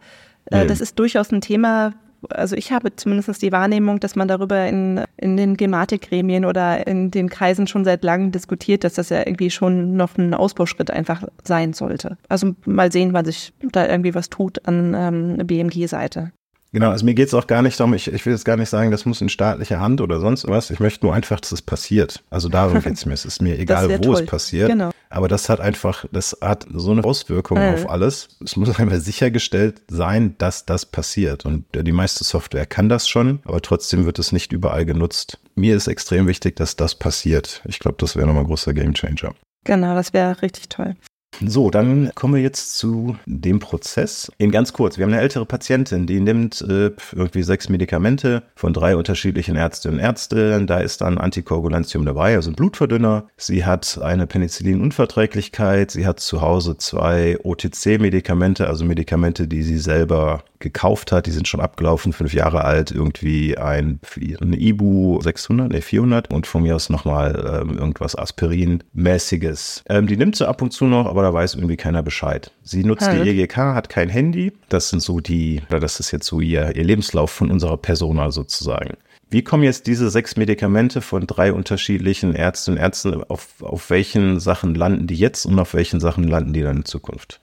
[0.51, 0.66] äh, Nee.
[0.66, 1.92] das ist durchaus ein Thema.
[2.31, 7.11] Also ich habe zumindest die Wahrnehmung, dass man darüber in, in den Gematikgremien oder in
[7.11, 11.25] den Kreisen schon seit langem diskutiert, dass das ja irgendwie schon noch ein Ausbauschritt einfach
[11.45, 12.17] sein sollte.
[12.29, 16.33] Also mal sehen, wann sich da irgendwie was tut an ähm, BMG-Seite.
[16.73, 18.71] Genau, also mir geht es auch gar nicht darum, ich, ich will jetzt gar nicht
[18.71, 20.71] sagen, das muss in staatlicher Hand oder sonst was.
[20.71, 22.23] Ich möchte nur einfach, dass es passiert.
[22.31, 23.13] Also darum geht es mir.
[23.13, 24.15] Es ist mir egal, wo toll.
[24.23, 24.71] es passiert.
[24.71, 24.91] Genau.
[25.11, 27.75] Aber das hat einfach, das hat so eine Auswirkung Mhm.
[27.75, 28.29] auf alles.
[28.43, 31.45] Es muss einfach sichergestellt sein, dass das passiert.
[31.45, 35.39] Und die meiste Software kann das schon, aber trotzdem wird es nicht überall genutzt.
[35.55, 37.61] Mir ist extrem wichtig, dass das passiert.
[37.67, 39.35] Ich glaube, das wäre nochmal ein großer Gamechanger.
[39.65, 40.97] Genau, das wäre richtig toll.
[41.40, 44.31] So, dann kommen wir jetzt zu dem Prozess.
[44.38, 48.73] In ganz kurz, wir haben eine ältere Patientin, die nimmt äh, irgendwie sechs Medikamente von
[48.73, 50.66] drei unterschiedlichen Ärztinnen und Ärzten.
[50.66, 53.29] Da ist dann Antikoagulantium dabei, also ein Blutverdünner.
[53.37, 55.90] Sie hat eine Penicillinunverträglichkeit.
[55.90, 61.27] Sie hat zu Hause zwei OTC-Medikamente, also Medikamente, die sie selber gekauft hat.
[61.27, 62.90] Die sind schon abgelaufen, fünf Jahre alt.
[62.90, 64.01] Irgendwie ein,
[64.40, 69.83] ein Ibu 600, nee 400 und von mir aus nochmal ähm, irgendwas Aspirin-mäßiges.
[69.88, 72.51] Ähm, die nimmt sie ab und zu noch, aber da weiß irgendwie keiner Bescheid.
[72.62, 73.29] Sie nutzt Ah, die.
[73.29, 74.53] EGK, hat kein Handy.
[74.70, 78.31] Das sind so die, oder das ist jetzt so ihr, ihr Lebenslauf von unserer Persona
[78.31, 78.96] sozusagen.
[79.33, 84.40] Wie kommen jetzt diese sechs Medikamente von drei unterschiedlichen Ärztinnen und Ärzten, auf, auf welchen
[84.40, 87.40] Sachen landen die jetzt und auf welchen Sachen landen die dann in Zukunft?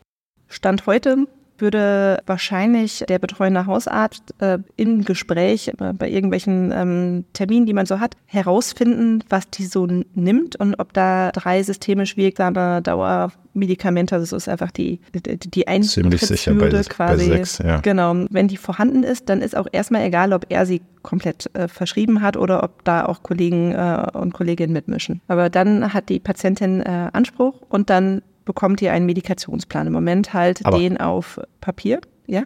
[0.47, 1.27] Stand heute
[1.61, 7.85] würde wahrscheinlich der betreuende Hausarzt äh, im Gespräch äh, bei irgendwelchen ähm, Terminen, die man
[7.85, 14.35] so hat, herausfinden, was die so nimmt und ob da drei systemisch wirksame Dauermedikamente, also
[14.35, 17.25] das ist einfach die, die, die Ziemlich sicher bei, Eintrittshürde bei quasi.
[17.25, 17.79] sechs, ja.
[17.81, 21.67] Genau, wenn die vorhanden ist, dann ist auch erstmal egal, ob er sie komplett äh,
[21.67, 25.21] verschrieben hat oder ob da auch Kollegen äh, und Kolleginnen mitmischen.
[25.27, 29.85] Aber dann hat die Patientin äh, Anspruch und dann bekommt ihr einen Medikationsplan.
[29.87, 32.01] Im Moment halt Aber- den auf Papier.
[32.25, 32.43] Ja,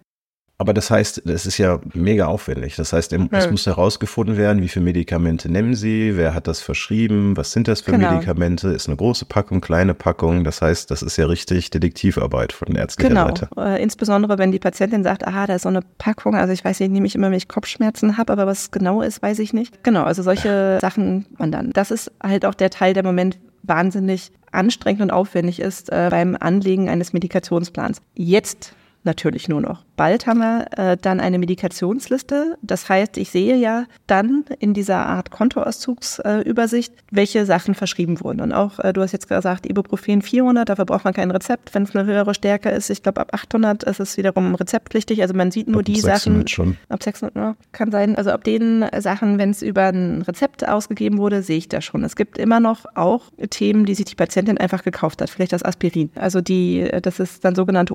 [0.59, 2.75] Aber das heißt, das ist ja mega aufwendig.
[2.77, 3.51] Das heißt, es Hm.
[3.51, 7.81] muss herausgefunden werden, wie viele Medikamente nehmen Sie, wer hat das verschrieben, was sind das
[7.81, 8.11] für Genau.
[8.13, 10.43] Medikamente, ist eine große Packung, kleine Packung.
[10.45, 13.25] Das heißt, das ist ja richtig Detektivarbeit von ärztlicher genau.
[13.27, 13.49] Seite.
[13.57, 16.35] Äh, insbesondere wenn die Patientin sagt, aha, da ist so eine Packung.
[16.35, 19.21] Also ich weiß nicht, nehme ich immer, wenn ich Kopfschmerzen habe, aber was genau ist,
[19.21, 19.83] weiß ich nicht.
[19.83, 21.71] Genau, also solche Sachen man dann.
[21.71, 26.37] Das ist halt auch der Teil, der Moment wahnsinnig anstrengend und aufwendig ist äh, beim
[26.39, 28.01] Anlegen eines Medikationsplans.
[28.13, 29.83] Jetzt natürlich nur noch.
[29.95, 32.57] Bald haben wir äh, dann eine Medikationsliste.
[32.61, 38.41] Das heißt, ich sehe ja dann in dieser Art Kontoauszugsübersicht, äh, welche Sachen verschrieben wurden.
[38.41, 41.73] Und auch, äh, du hast jetzt gesagt, Ibuprofen 400, dafür braucht man kein Rezept.
[41.75, 45.21] Wenn es eine höhere Stärke ist, ich glaube ab 800 ist es wiederum rezeptpflichtig.
[45.21, 46.47] Also man sieht nur ab die Sachen.
[46.47, 46.77] Schon.
[46.89, 48.15] Ab 600 ja, kann sein.
[48.15, 52.03] Also ab den Sachen, wenn es über ein Rezept ausgegeben wurde, sehe ich das schon.
[52.03, 55.29] Es gibt immer noch auch Themen, die sich die Patientin einfach gekauft hat.
[55.29, 56.09] Vielleicht das Aspirin.
[56.15, 57.93] Also die, das ist dann sogenannte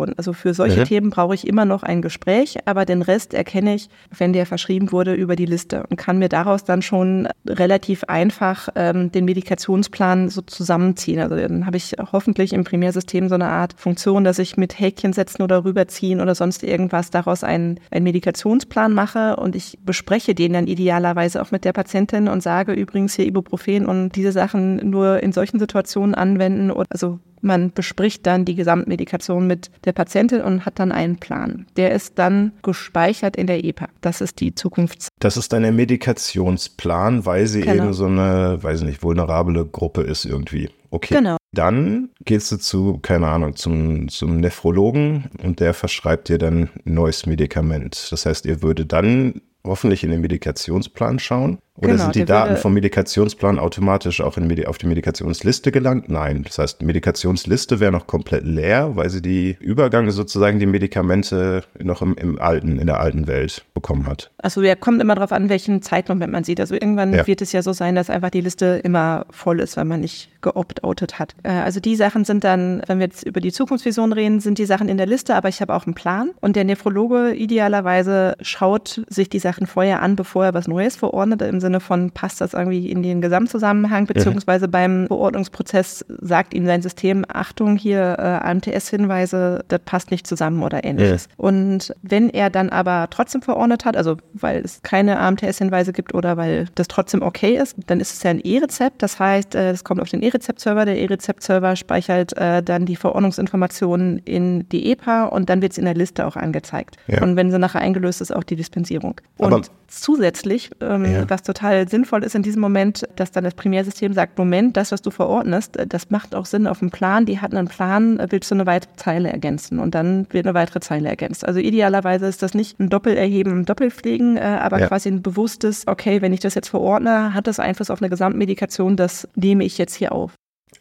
[0.00, 0.14] OTT-Medikation.
[0.16, 0.84] Also für solche mhm.
[0.84, 4.92] Themen brauche ich immer noch ein Gespräch, aber den Rest erkenne ich, wenn der verschrieben
[4.92, 10.28] wurde, über die Liste und kann mir daraus dann schon relativ einfach ähm, den Medikationsplan
[10.28, 11.20] so zusammenziehen.
[11.20, 15.12] Also dann habe ich hoffentlich im Primärsystem so eine Art Funktion, dass ich mit Häkchen
[15.12, 20.52] setzen oder rüberziehen oder sonst irgendwas daraus einen, einen Medikationsplan mache und ich bespreche den
[20.52, 25.22] dann idealerweise auch mit der Patientin und sage übrigens hier Ibuprofen und diese Sachen nur
[25.22, 26.70] in solchen Situationen anwenden.
[26.90, 31.66] Also man bespricht dann die Gesamtmedikation mit der Patientin und hat dann einen Plan.
[31.76, 33.88] Der ist dann gespeichert in der EPA.
[34.00, 35.08] Das ist die Zukunfts.
[35.18, 37.84] Das ist dann der Medikationsplan, weil sie genau.
[37.84, 40.70] eben so eine, weiß ich nicht, vulnerable Gruppe ist irgendwie.
[40.90, 41.14] Okay.
[41.14, 41.36] Genau.
[41.52, 46.94] Dann gehst du zu, keine Ahnung, zum, zum Nephrologen und der verschreibt dir dann ein
[46.94, 48.08] neues Medikament.
[48.10, 52.56] Das heißt, ihr würde dann hoffentlich in den Medikationsplan schauen oder genau, sind die Daten
[52.56, 56.10] vom Medikationsplan automatisch auch in, auf die Medikationsliste gelangt?
[56.10, 56.42] Nein.
[56.44, 62.02] Das heißt, Medikationsliste wäre noch komplett leer, weil sie die Übergange sozusagen die Medikamente noch
[62.02, 64.30] im, im alten, in der alten Welt bekommen hat.
[64.38, 66.60] Also ja, kommt immer darauf an, welchen Zeitmoment man sieht.
[66.60, 67.26] Also irgendwann ja.
[67.26, 70.28] wird es ja so sein, dass einfach die Liste immer voll ist, weil man nicht
[70.42, 71.34] geopt-outet hat.
[71.42, 74.66] Äh, also die Sachen sind dann, wenn wir jetzt über die Zukunftsvision reden, sind die
[74.66, 76.30] Sachen in der Liste, aber ich habe auch einen Plan.
[76.40, 81.42] Und der Nephrologe idealerweise schaut sich die Sachen vorher an, bevor er was Neues verordnet,
[81.42, 84.70] im Sinne Sinne von, passt das irgendwie in den Gesamtzusammenhang, beziehungsweise mhm.
[84.70, 90.84] beim Verordnungsprozess sagt ihm sein System, Achtung, hier äh, AMTS-Hinweise, das passt nicht zusammen oder
[90.84, 91.28] ähnliches.
[91.28, 91.34] Mhm.
[91.36, 96.36] Und wenn er dann aber trotzdem verordnet hat, also weil es keine AMTS-Hinweise gibt oder
[96.36, 99.02] weil das trotzdem okay ist, dann ist es ja ein E-Rezept.
[99.02, 100.84] Das heißt, äh, es kommt auf den E-Rezept-Server.
[100.84, 105.84] Der E-Rezept-Server speichert äh, dann die Verordnungsinformationen in die EPA und dann wird es in
[105.84, 106.96] der Liste auch angezeigt.
[107.06, 107.22] Ja.
[107.22, 109.20] Und wenn sie nachher eingelöst ist, auch die Dispensierung.
[109.36, 111.28] Und aber zusätzlich, ähm, ja.
[111.28, 115.02] was total sinnvoll ist in diesem Moment, dass dann das Primärsystem sagt, Moment, das, was
[115.02, 118.54] du verordnest, das macht auch Sinn auf dem Plan, die hatten einen Plan, willst du
[118.54, 121.44] eine weitere Zeile ergänzen und dann wird eine weitere Zeile ergänzt.
[121.44, 124.86] Also idealerweise ist das nicht ein Doppelerheben, ein Doppelpflegen, äh, aber ja.
[124.86, 128.96] quasi ein bewusstes, okay, wenn ich das jetzt verordne, hat das Einfluss auf eine Gesamtmedikation,
[128.96, 130.32] das nehme ich jetzt hier auf.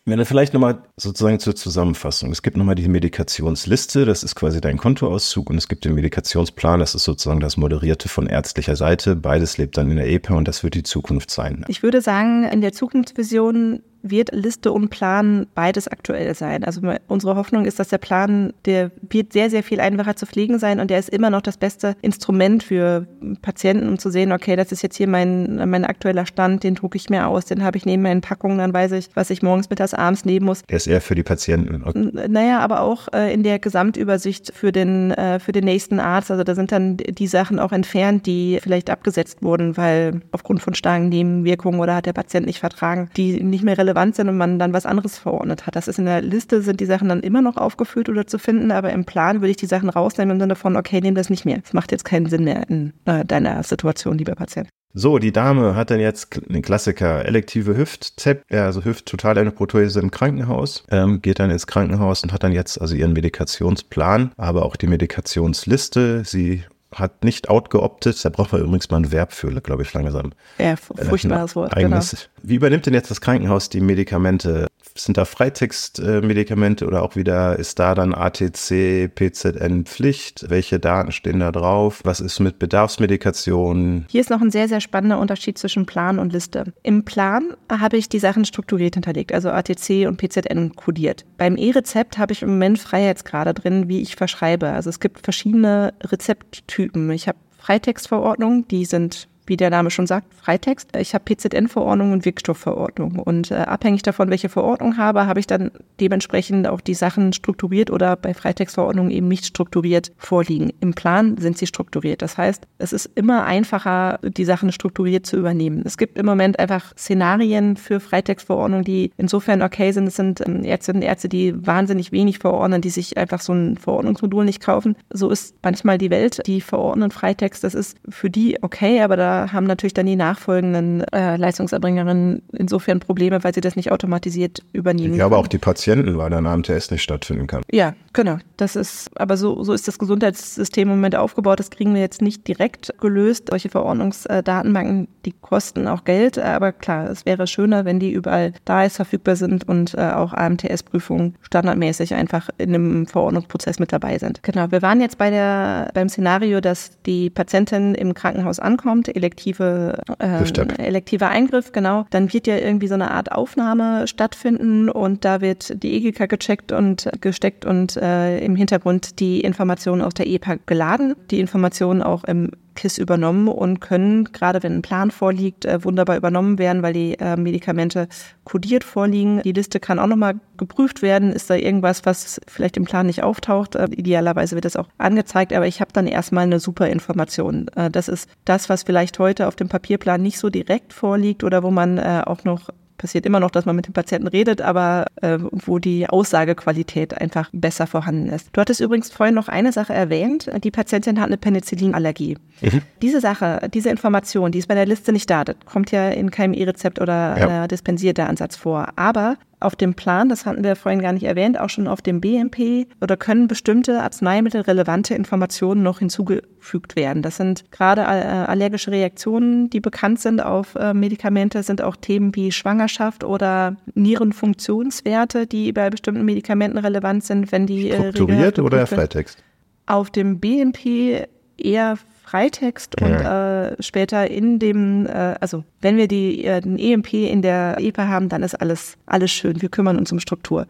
[0.10, 2.32] Wenn vielleicht nochmal sozusagen zur Zusammenfassung.
[2.32, 6.80] Es gibt nochmal die Medikationsliste, das ist quasi dein Kontoauszug und es gibt den Medikationsplan,
[6.80, 9.15] das ist sozusagen das Moderierte von ärztlicher Seite.
[9.15, 11.63] Beides lebt dann in der EPA und das wird die Zukunft sein.
[11.67, 16.63] Ich würde sagen, in der Zukunftsvision wird Liste und Plan beides aktuell sein.
[16.63, 20.59] Also unsere Hoffnung ist, dass der Plan, der wird sehr, sehr viel einfacher zu pflegen
[20.59, 23.07] sein und der ist immer noch das beste Instrument für
[23.41, 26.97] Patienten, um zu sehen, okay, das ist jetzt hier mein, mein aktueller Stand, den drucke
[26.97, 29.69] ich mir aus, den habe ich neben meinen Packungen, dann weiß ich, was ich morgens,
[29.69, 30.63] mittags, abends nehmen muss.
[30.63, 31.83] Der ist eher für die Patienten.
[31.83, 32.27] Okay.
[32.27, 36.31] Naja, aber auch äh, in der Gesamtübersicht für den, äh, für den nächsten Arzt.
[36.31, 40.73] Also da sind dann die Sachen auch entfernt, die vielleicht abgesetzt wurden, weil aufgrund von
[40.73, 44.38] starken Nebenwirkungen oder hat der Patient nicht vertragen, die nicht mehr relevant relevant sind und
[44.38, 45.75] man dann was anderes verordnet hat.
[45.75, 48.71] Das ist in der Liste, sind die Sachen dann immer noch aufgeführt oder zu finden,
[48.71, 51.45] aber im Plan würde ich die Sachen rausnehmen im Sinne von, okay, nehm das nicht
[51.45, 51.60] mehr.
[51.63, 54.69] Es macht jetzt keinen Sinn mehr in äh, deiner Situation, lieber Patient.
[54.93, 60.84] So, die Dame hat dann jetzt den Klassiker elektive Hüft-Zep, also Hüft-totale Prothese im Krankenhaus,
[60.89, 64.88] ähm, geht dann ins Krankenhaus und hat dann jetzt also ihren Medikationsplan, aber auch die
[64.88, 66.23] Medikationsliste.
[66.25, 68.23] Sie hat nicht outgeoptet.
[68.23, 70.32] Da braucht man übrigens mal ein Verb für, glaube ich, langsam.
[70.58, 71.75] Ja, furchtbares Wort.
[71.75, 72.12] Eigenes.
[72.12, 72.21] Genau.
[72.43, 74.67] Wie übernimmt denn jetzt das Krankenhaus die Medikamente?
[74.95, 80.45] Sind da Freitextmedikamente oder auch wieder ist da dann ATC, PZN Pflicht?
[80.49, 82.02] Welche Daten stehen da drauf?
[82.04, 84.06] Was ist mit Bedarfsmedikation?
[84.10, 86.73] Hier ist noch ein sehr, sehr spannender Unterschied zwischen Plan und Liste.
[86.84, 91.25] Im Plan habe ich die Sachen strukturiert hinterlegt, also ATC und PZN kodiert.
[91.38, 94.69] Beim E-Rezept habe ich im Moment Freiheitsgrade drin, wie ich verschreibe.
[94.69, 97.10] Also es gibt verschiedene Rezepttypen.
[97.12, 100.95] Ich habe Freitextverordnungen, die sind wie der Name schon sagt, Freitext.
[100.95, 103.19] Ich habe PZN-Verordnung und Wirkstoffverordnung.
[103.19, 107.91] Und äh, abhängig davon, welche Verordnung habe, habe ich dann dementsprechend auch die Sachen strukturiert
[107.91, 110.71] oder bei Freitextverordnungen eben nicht strukturiert vorliegen.
[110.79, 112.21] Im Plan sind sie strukturiert.
[112.21, 115.81] Das heißt, es ist immer einfacher, die Sachen strukturiert zu übernehmen.
[115.85, 120.07] Es gibt im Moment einfach Szenarien für Freitextverordnungen, die insofern okay sind.
[120.07, 123.77] Es sind ähm, Ärztinnen und Ärzte, die wahnsinnig wenig verordnen, die sich einfach so ein
[123.77, 124.95] Verordnungsmodul nicht kaufen.
[125.10, 126.41] So ist manchmal die Welt.
[126.45, 130.15] Die verordnen Freitext, das ist für die okay, aber da da haben natürlich dann die
[130.15, 135.15] nachfolgenden äh, Leistungserbringerinnen insofern Probleme, weil sie das nicht automatisiert übernehmen.
[135.15, 137.62] Ja, aber auch die Patienten, weil dann AMTS nicht stattfinden kann.
[137.71, 138.37] Ja, genau.
[138.58, 141.60] Das ist, aber so, so ist das Gesundheitssystem im Moment aufgebaut.
[141.60, 143.48] Das kriegen wir jetzt nicht direkt gelöst.
[143.50, 146.37] Solche Verordnungsdatenbanken, die kosten auch Geld.
[146.37, 150.33] Aber klar, es wäre schöner, wenn die überall da ist, verfügbar sind und äh, auch
[150.33, 154.44] AMTS-Prüfungen standardmäßig einfach in einem Verordnungsprozess mit dabei sind.
[154.44, 154.71] Genau.
[154.71, 160.84] Wir waren jetzt bei der, beim Szenario, dass die Patientin im Krankenhaus ankommt, elektive, äh,
[160.84, 162.06] elektiver Eingriff, genau.
[162.10, 166.71] Dann wird ja irgendwie so eine Art Aufnahme stattfinden und da wird die EGK gecheckt
[166.71, 172.23] und gesteckt und äh, im Hintergrund die Informationen aus der EPA geladen, die Informationen auch
[172.23, 176.94] im KISS übernommen und können, gerade wenn ein Plan vorliegt, äh, wunderbar übernommen werden, weil
[176.94, 178.08] die äh, Medikamente
[178.46, 179.42] kodiert vorliegen.
[179.44, 181.34] Die Liste kann auch nochmal geprüft werden.
[181.34, 183.75] Ist da irgendwas, was vielleicht im Plan nicht auftaucht?
[183.75, 187.69] Äh, idealerweise wird das auch angezeigt, aber ich habe dann erstmal eine super Information.
[187.92, 191.71] Das ist das, was vielleicht heute auf dem Papierplan nicht so direkt vorliegt oder wo
[191.71, 192.69] man auch noch
[193.00, 197.50] passiert immer noch, dass man mit dem Patienten redet, aber äh, wo die Aussagequalität einfach
[197.52, 198.50] besser vorhanden ist.
[198.54, 200.50] Du hattest übrigens vorhin noch eine Sache erwähnt.
[200.63, 202.37] Die Patientin hat eine Penicillinallergie.
[202.62, 202.81] Mhm.
[203.02, 205.43] Diese Sache, diese Information, die ist bei der Liste nicht da.
[205.43, 207.67] Das kommt ja in keinem E-Rezept oder ja.
[207.67, 208.89] dispensierter Ansatz vor.
[208.95, 212.21] Aber auf dem Plan, das hatten wir vorhin gar nicht erwähnt, auch schon auf dem
[212.21, 217.21] BMP oder können bestimmte arzneimittelrelevante Informationen noch hinzugefügt werden.
[217.21, 222.35] Das sind gerade äh, allergische Reaktionen, die bekannt sind auf äh, Medikamente, sind auch Themen
[222.35, 228.87] wie Schwangerschaft oder Nierenfunktionswerte, die bei bestimmten Medikamenten relevant sind, wenn die äh, strukturiert oder
[228.87, 229.43] Freitext.
[229.87, 231.97] Auf dem BMP eher
[232.30, 237.42] Freitext und äh, später in dem, äh, also wenn wir die, äh, den EMP in
[237.42, 239.62] der EPA haben, dann ist alles, alles schön.
[239.63, 240.67] Wir kümmern uns um Struktur.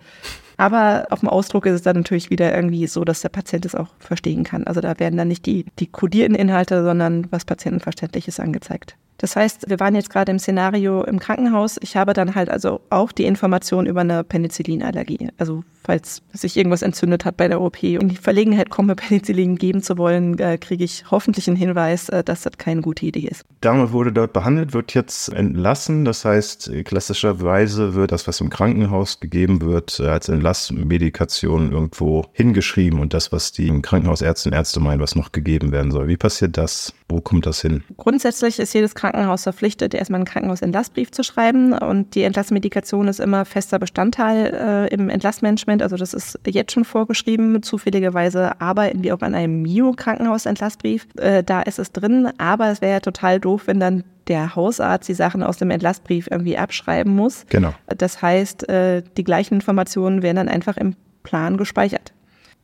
[0.56, 3.76] Aber auf dem Ausdruck ist es dann natürlich wieder irgendwie so, dass der Patient es
[3.76, 4.68] auch verstehen kann.
[4.68, 8.96] Also da werden dann nicht die, die kodierten Inhalte, sondern was Patientenverständliches angezeigt.
[9.20, 11.78] Das heißt, wir waren jetzt gerade im Szenario im Krankenhaus.
[11.82, 15.30] Ich habe dann halt also auch die Information über eine Penicillinallergie.
[15.38, 19.84] Also falls sich irgendwas entzündet hat bei der OP und die Verlegenheit komme, Penicillin geben
[19.84, 23.44] zu wollen, äh, kriege ich hoffentlich einen Hinweis, äh, dass das keine gute Idee ist.
[23.60, 26.06] Dame wurde dort behandelt, wird jetzt entlassen.
[26.06, 33.02] Das heißt, klassischerweise wird das, was im Krankenhaus gegeben wird, äh, als Entlassmedikation irgendwo hingeschrieben
[33.02, 36.08] und das, was die Krankenhausärzte und Ärzte meinen, was noch gegeben werden soll.
[36.08, 36.94] Wie passiert das?
[37.10, 37.84] Wo kommt das hin?
[37.98, 43.46] Grundsätzlich ist jedes Krankenhaus verpflichtet, erstmal einen Krankenhausentlassbrief zu schreiben und die Entlassmedikation ist immer
[43.46, 47.62] fester Bestandteil äh, im Entlassmanagement Management, also das ist jetzt schon vorgeschrieben.
[47.64, 51.08] Zufälligerweise arbeiten wir auch an einem Mio-Krankenhausentlassbrief.
[51.18, 55.10] Äh, da ist es drin, aber es wäre ja total doof, wenn dann der Hausarzt
[55.10, 57.46] die Sachen aus dem Entlassbrief irgendwie abschreiben muss.
[57.50, 57.74] Genau.
[57.88, 62.14] Das heißt, äh, die gleichen Informationen werden dann einfach im Plan gespeichert.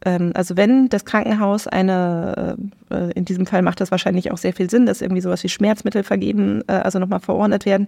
[0.06, 2.56] Ähm, also wenn das Krankenhaus eine,
[2.90, 5.50] äh, in diesem Fall macht das wahrscheinlich auch sehr viel Sinn, dass irgendwie sowas wie
[5.50, 7.88] Schmerzmittel vergeben, äh, also nochmal verordnet werden,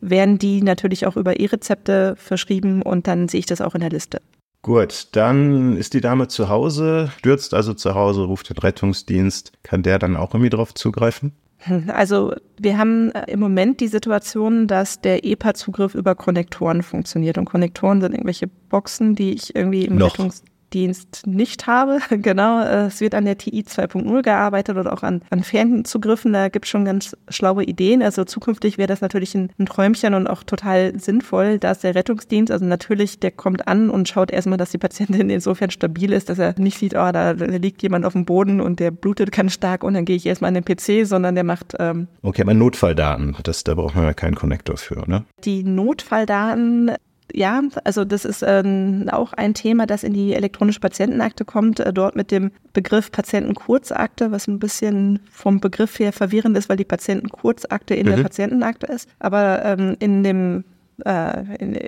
[0.00, 3.90] werden die natürlich auch über E-Rezepte verschrieben und dann sehe ich das auch in der
[3.90, 4.20] Liste.
[4.62, 9.52] Gut, dann ist die Dame zu Hause, stürzt also zu Hause, ruft den Rettungsdienst.
[9.64, 11.32] Kann der dann auch irgendwie drauf zugreifen?
[11.86, 17.38] Also wir haben äh, im Moment die Situation, dass der EPA-Zugriff über Konnektoren funktioniert.
[17.38, 20.14] Und Konnektoren sind irgendwelche Boxen, die ich irgendwie im Noch.
[20.14, 20.42] Rettungs
[20.72, 21.98] Dienst nicht habe.
[22.10, 26.32] genau, äh, es wird an der TI 2.0 gearbeitet oder auch an, an Fernzugriffen.
[26.32, 28.02] Da gibt es schon ganz schlaue Ideen.
[28.02, 32.50] Also zukünftig wäre das natürlich ein, ein, Träumchen und auch total sinnvoll, dass der Rettungsdienst,
[32.50, 36.38] also natürlich, der kommt an und schaut erstmal, dass die Patientin insofern stabil ist, dass
[36.38, 39.84] er nicht sieht, oh, da liegt jemand auf dem Boden und der blutet ganz stark
[39.84, 41.74] und dann gehe ich erstmal an den PC, sondern der macht.
[41.78, 45.24] Ähm, okay, aber Notfalldaten, das, da braucht man ja keinen Konnektor für, ne?
[45.44, 46.92] Die Notfalldaten
[47.32, 51.92] ja, also das ist ähm, auch ein Thema, das in die elektronische Patientenakte kommt, äh,
[51.92, 56.84] dort mit dem Begriff Patientenkurzakte, was ein bisschen vom Begriff her verwirrend ist, weil die
[56.84, 58.16] Patientenkurzakte in mhm.
[58.16, 59.08] der Patientenakte ist.
[59.18, 60.64] Aber ähm, in dem
[61.04, 61.78] äh, in,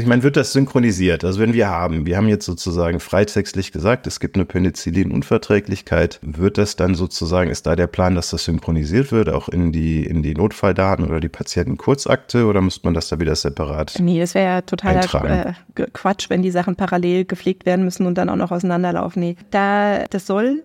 [0.00, 1.24] ich meine, wird das synchronisiert?
[1.24, 6.58] Also wenn wir haben, wir haben jetzt sozusagen freitextlich gesagt, es gibt eine Penicillin-Unverträglichkeit, wird
[6.58, 10.22] das dann sozusagen, ist da der Plan, dass das synchronisiert wird, auch in die, in
[10.22, 14.46] die Notfalldaten oder die Patientenkurzakte oder muss man das da wieder separat Nee, es wäre
[14.46, 15.52] ja totaler äh,
[15.92, 19.20] Quatsch, wenn die Sachen parallel gepflegt werden müssen und dann auch noch auseinanderlaufen.
[19.20, 20.62] Nee, da, das soll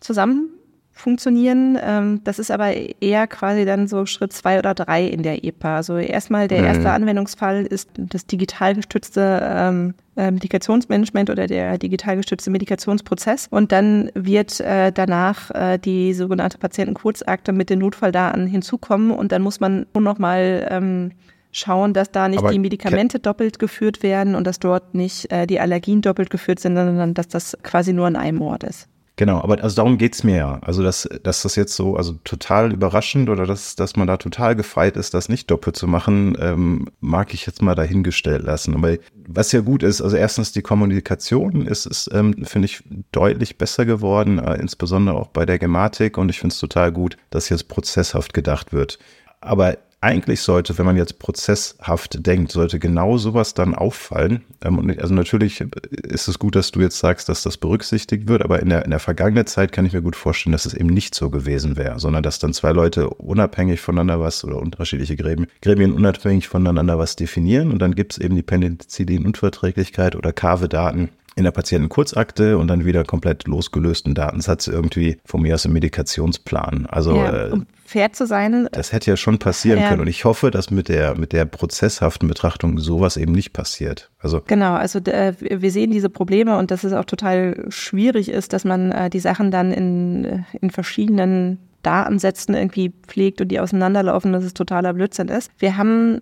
[0.00, 0.50] zusammen
[0.98, 1.78] funktionieren.
[1.80, 5.76] Ähm, das ist aber eher quasi dann so Schritt zwei oder drei in der EPA.
[5.76, 6.86] Also erstmal der erste mhm.
[6.88, 13.46] Anwendungsfall ist das digital gestützte ähm, äh, Medikationsmanagement oder der digital gestützte Medikationsprozess.
[13.50, 19.42] Und dann wird äh, danach äh, die sogenannte Patientenkurzakte mit den Notfalldaten hinzukommen und dann
[19.42, 21.12] muss man nur noch mal ähm,
[21.52, 25.46] schauen, dass da nicht Aber die Medikamente doppelt geführt werden und dass dort nicht äh,
[25.46, 28.88] die Allergien doppelt geführt sind, sondern dass das quasi nur an einem Ort ist.
[29.18, 30.58] Genau, aber also darum geht's mir ja.
[30.62, 34.54] Also, dass, dass das jetzt so, also total überraschend oder dass, dass man da total
[34.54, 38.76] gefeit ist, das nicht doppelt zu machen, ähm, mag ich jetzt mal dahingestellt lassen.
[38.76, 38.96] Aber
[39.26, 43.84] was ja gut ist, also erstens die Kommunikation ist, ist ähm, finde ich, deutlich besser
[43.84, 46.16] geworden, äh, insbesondere auch bei der Gematik.
[46.16, 49.00] Und ich finde es total gut, dass jetzt prozesshaft gedacht wird.
[49.40, 54.44] Aber eigentlich sollte, wenn man jetzt prozesshaft denkt, sollte genau sowas dann auffallen.
[54.62, 58.60] Ähm, also natürlich ist es gut, dass du jetzt sagst, dass das berücksichtigt wird, aber
[58.60, 61.16] in der, in der vergangenen Zeit kann ich mir gut vorstellen, dass es eben nicht
[61.16, 65.92] so gewesen wäre, sondern dass dann zwei Leute unabhängig voneinander was oder unterschiedliche Gremien, Gremien
[65.92, 71.52] unabhängig voneinander was definieren und dann gibt es eben die Penicillin-Unverträglichkeit oder Kave-Daten in der
[71.52, 76.86] Patientenkurzakte und dann wieder komplett losgelösten Datensatz irgendwie von mir aus im Medikationsplan.
[76.86, 78.68] Also ja, um fair zu sein.
[78.72, 79.88] Das hätte ja schon passieren ja.
[79.88, 84.10] können und ich hoffe, dass mit der mit der prozesshaften Betrachtung sowas eben nicht passiert.
[84.18, 88.52] Also genau, also äh, wir sehen diese Probleme und dass es auch total schwierig ist,
[88.52, 93.60] dass man äh, die Sachen dann in äh, in verschiedenen Datensätzen irgendwie pflegt und die
[93.60, 95.50] auseinanderlaufen, dass es totaler Blödsinn ist.
[95.58, 96.20] Wir haben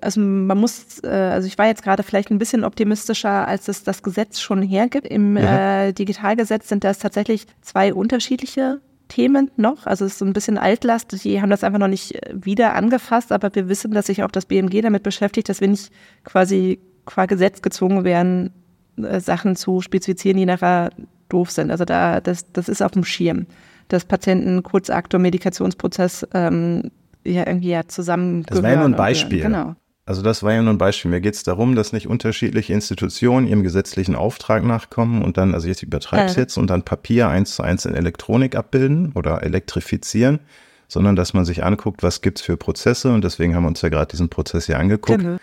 [0.00, 3.82] also man muss, äh, also ich war jetzt gerade vielleicht ein bisschen optimistischer, als es
[3.82, 5.06] das Gesetz schon hergibt.
[5.06, 5.84] Im ja.
[5.84, 9.86] äh, Digitalgesetz sind das tatsächlich zwei unterschiedliche Themen noch.
[9.86, 11.24] Also es ist so ein bisschen Altlast.
[11.24, 14.30] Die haben das einfach noch nicht äh, wieder angefasst, aber wir wissen, dass sich auch
[14.30, 15.90] das BMG damit beschäftigt, dass wir nicht
[16.24, 18.52] quasi qua Gesetz gezwungen werden,
[18.96, 20.90] äh, Sachen zu spezifizieren, die nachher
[21.28, 21.70] doof sind.
[21.70, 23.46] Also da, das, das ist auf dem Schirm.
[23.88, 26.90] Das Patienten-Kurzaktor Medikationsprozess ähm,
[27.24, 28.44] ja irgendwie ja zusammen.
[28.44, 29.42] Das war ja nur ein Beispiel.
[29.42, 29.76] genau.
[30.06, 31.10] Also das war ja nur ein Beispiel.
[31.10, 35.68] Mir geht es darum, dass nicht unterschiedliche Institutionen ihrem gesetzlichen Auftrag nachkommen und dann, also
[35.68, 36.42] jetzt übertreibe ich ja.
[36.42, 40.40] jetzt, und dann Papier eins zu eins in Elektronik abbilden oder elektrifizieren,
[40.88, 43.88] sondern dass man sich anguckt, was gibt's für Prozesse und deswegen haben wir uns ja
[43.88, 45.20] gerade diesen Prozess hier angeguckt.
[45.20, 45.36] Genau.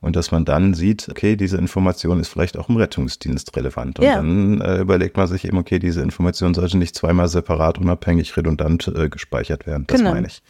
[0.00, 3.98] Und dass man dann sieht, okay, diese Information ist vielleicht auch im Rettungsdienst relevant.
[3.98, 4.16] Und ja.
[4.16, 8.86] dann äh, überlegt man sich eben, okay, diese Information sollte nicht zweimal separat, unabhängig, redundant
[8.94, 9.84] äh, gespeichert werden.
[9.86, 10.12] Das genau.
[10.12, 10.42] meine ich.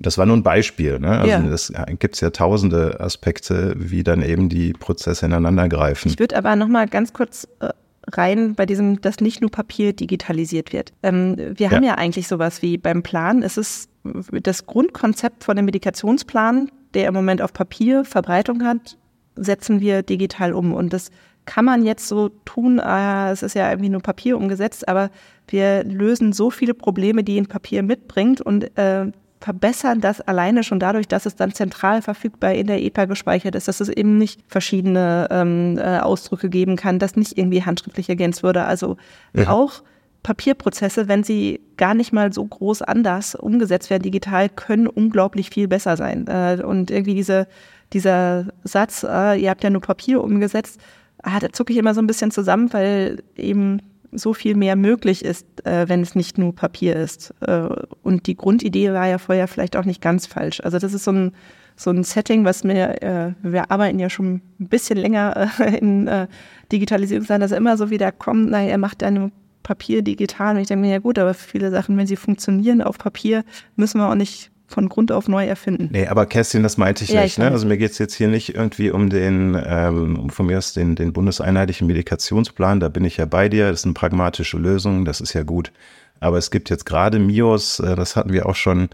[0.00, 0.98] Das war nur ein Beispiel.
[1.00, 1.10] Ne?
[1.10, 1.40] Also ja.
[1.40, 6.08] das gibt es ja tausende Aspekte, wie dann eben die Prozesse ineinander greifen.
[6.08, 7.70] Ich würde aber noch mal ganz kurz äh,
[8.06, 10.92] rein bei diesem, dass nicht nur Papier digitalisiert wird.
[11.02, 11.70] Ähm, wir ja.
[11.72, 13.42] haben ja eigentlich sowas wie beim Plan.
[13.42, 13.90] Es ist
[14.30, 18.96] das Grundkonzept von dem Medikationsplan, der im Moment auf Papier Verbreitung hat,
[19.34, 20.72] setzen wir digital um.
[20.72, 21.10] Und das
[21.44, 25.10] kann man jetzt so tun, äh, es ist ja irgendwie nur Papier umgesetzt, aber
[25.48, 29.10] wir lösen so viele Probleme, die ein Papier mitbringt und äh,
[29.40, 33.68] verbessern das alleine schon dadurch, dass es dann zentral verfügbar in der EPA gespeichert ist,
[33.68, 38.42] dass es eben nicht verschiedene ähm, äh, Ausdrücke geben kann, dass nicht irgendwie handschriftlich ergänzt
[38.42, 38.64] würde.
[38.64, 38.96] Also
[39.34, 39.48] ja.
[39.48, 39.82] auch
[40.22, 45.68] Papierprozesse, wenn sie gar nicht mal so groß anders umgesetzt werden digital, können unglaublich viel
[45.68, 46.26] besser sein.
[46.26, 47.46] Äh, und irgendwie diese,
[47.92, 50.80] dieser Satz, äh, ihr habt ja nur Papier umgesetzt,
[51.22, 53.80] ah, da zucke ich immer so ein bisschen zusammen, weil eben
[54.12, 57.34] so viel mehr möglich ist, äh, wenn es nicht nur Papier ist.
[57.40, 57.68] Äh,
[58.02, 60.60] und die Grundidee war ja vorher vielleicht auch nicht ganz falsch.
[60.60, 61.32] Also das ist so ein,
[61.76, 66.06] so ein Setting, was mir, äh, wir arbeiten ja schon ein bisschen länger äh, in
[66.06, 66.26] äh,
[66.72, 69.30] Digitalisierung sein, dass er immer so wieder kommt, naja, er macht eine
[69.62, 70.54] Papier digital.
[70.54, 73.44] Und ich denke mir, ja gut, aber viele Sachen, wenn sie funktionieren auf Papier,
[73.76, 75.88] müssen wir auch nicht von Grund auf neu erfinden.
[75.90, 77.32] Nee, aber Kerstin, das meinte ich ja, nicht.
[77.32, 77.50] Ich ne?
[77.50, 80.74] Also mir geht es jetzt hier nicht irgendwie um den, ähm, um von mir aus
[80.74, 85.04] den, den bundeseinheitlichen Medikationsplan, da bin ich ja bei dir, das ist eine pragmatische Lösung,
[85.04, 85.72] das ist ja gut.
[86.20, 88.90] Aber es gibt jetzt gerade MIOS, äh, das hatten wir auch schon,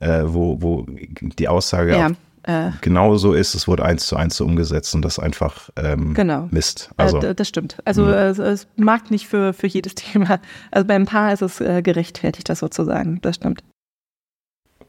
[0.00, 2.10] äh, wo, wo die Aussage ja.
[2.44, 6.14] Äh, genau so ist, es wurde eins zu eins so umgesetzt und das einfach ähm,
[6.14, 6.48] genau.
[6.50, 6.90] Mist.
[6.96, 7.76] Also, äh, das stimmt.
[7.84, 10.40] Also äh, es mag nicht für, für jedes Thema.
[10.70, 13.20] Also beim Paar ist es äh, gerechtfertigt, das sozusagen.
[13.20, 13.62] Das stimmt.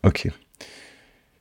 [0.01, 0.31] Okay.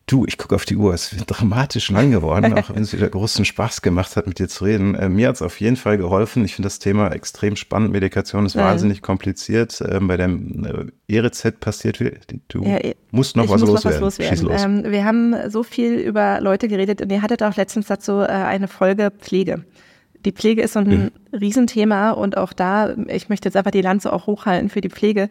[0.09, 0.95] Du, ich gucke auf die Uhr.
[0.95, 4.49] Es ist dramatisch lang geworden, auch wenn es wieder großen Spaß gemacht hat, mit dir
[4.49, 4.95] zu reden.
[4.95, 6.47] Äh, mir hat es auf jeden Fall geholfen.
[6.47, 7.93] Ich finde das Thema extrem spannend.
[7.93, 8.65] Medikation ist ja.
[8.65, 9.83] wahnsinnig kompliziert.
[9.87, 12.19] Ähm, bei dem äh, E-Rezept passiert viel.
[12.49, 12.79] Du ja,
[13.11, 14.01] musst noch, was, muss loswerden.
[14.01, 14.47] noch was loswerden.
[14.47, 14.63] Los.
[14.63, 18.29] Ähm, wir haben so viel über Leute geredet und ihr hattet auch letztens dazu äh,
[18.29, 19.65] eine Folge Pflege.
[20.25, 21.39] Die Pflege ist so ein mhm.
[21.39, 25.29] Riesenthema und auch da, ich möchte jetzt einfach die Lanze auch hochhalten für die Pflege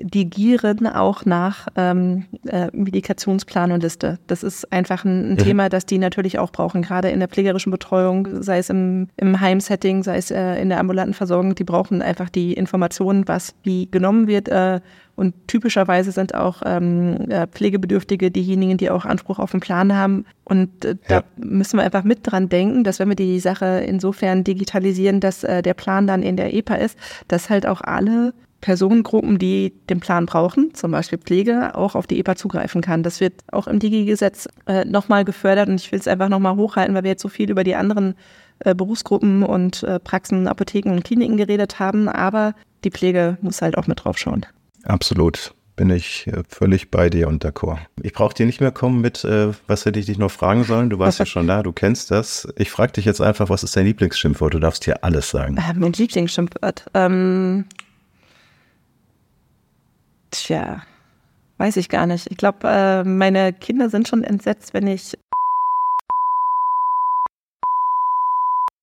[0.00, 4.18] die gieren auch nach ähm, äh, Medikationsplan und Liste.
[4.26, 5.44] Das ist einfach ein, ein ja.
[5.44, 9.40] Thema, das die natürlich auch brauchen, gerade in der pflegerischen Betreuung, sei es im, im
[9.40, 11.54] Heimsetting, sei es äh, in der ambulanten Versorgung.
[11.54, 14.48] Die brauchen einfach die Informationen, was wie genommen wird.
[14.48, 14.80] Äh,
[15.16, 20.24] und typischerweise sind auch ähm, äh, Pflegebedürftige diejenigen, die auch Anspruch auf einen Plan haben.
[20.44, 21.20] Und äh, ja.
[21.20, 25.44] da müssen wir einfach mit dran denken, dass wenn wir die Sache insofern digitalisieren, dass
[25.44, 26.98] äh, der Plan dann in der EPA ist,
[27.28, 32.18] dass halt auch alle Personengruppen, die den Plan brauchen, zum Beispiel Pflege, auch auf die
[32.18, 33.02] EPA zugreifen kann.
[33.02, 36.94] Das wird auch im Digi-Gesetz äh, nochmal gefördert und ich will es einfach nochmal hochhalten,
[36.94, 38.14] weil wir jetzt so viel über die anderen
[38.60, 42.08] äh, Berufsgruppen und äh, Praxen, Apotheken und Kliniken geredet haben.
[42.08, 42.54] Aber
[42.84, 44.46] die Pflege muss halt auch mit drauf schauen.
[44.84, 45.54] Absolut.
[45.76, 47.78] Bin ich äh, völlig bei dir und d'accord.
[48.02, 50.90] Ich brauche dir nicht mehr kommen mit, äh, was hätte ich dich noch fragen sollen?
[50.90, 52.46] Du warst ja schon da, du kennst das.
[52.56, 54.52] Ich frage dich jetzt einfach, was ist dein Lieblingsschimpfwort?
[54.52, 55.56] Du darfst hier alles sagen.
[55.56, 56.84] Äh, mein Lieblingsschimpfwort.
[56.92, 57.64] Ähm,
[60.30, 60.82] tja,
[61.58, 62.30] weiß ich gar nicht.
[62.30, 65.16] Ich glaube, äh, meine Kinder sind schon entsetzt, wenn ich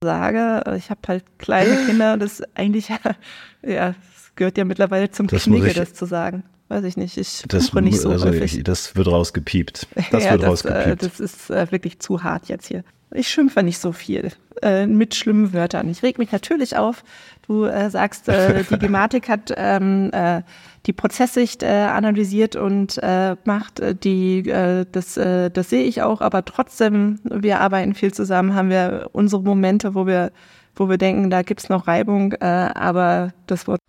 [0.04, 0.64] sage.
[0.78, 2.90] Ich habe halt kleine Kinder, das eigentlich,
[3.62, 6.44] ja, das gehört ja mittlerweile zum das Knigge, das zu sagen.
[6.70, 8.62] Weiß ich nicht, ich das, nicht so also häufig.
[8.64, 9.88] Das wird rausgepiept.
[10.12, 10.88] Das ja, wird das, rausgepiept.
[11.04, 12.84] Äh, das ist äh, wirklich zu hart jetzt hier.
[13.12, 14.32] Ich schimpfe nicht so viel
[14.62, 15.90] äh, mit schlimmen Wörtern.
[15.90, 17.06] Ich reg mich natürlich auf.
[17.48, 20.42] Du äh, sagst, äh, die Gematik hat ähm, äh,
[20.88, 26.02] die Prozesssicht äh, analysiert und äh, macht äh, die, äh, das, äh, das sehe ich
[26.02, 30.32] auch, aber trotzdem, wir arbeiten viel zusammen, haben wir unsere Momente, wo wir,
[30.76, 33.82] wo wir denken, da gibt's noch Reibung, äh, aber das Wort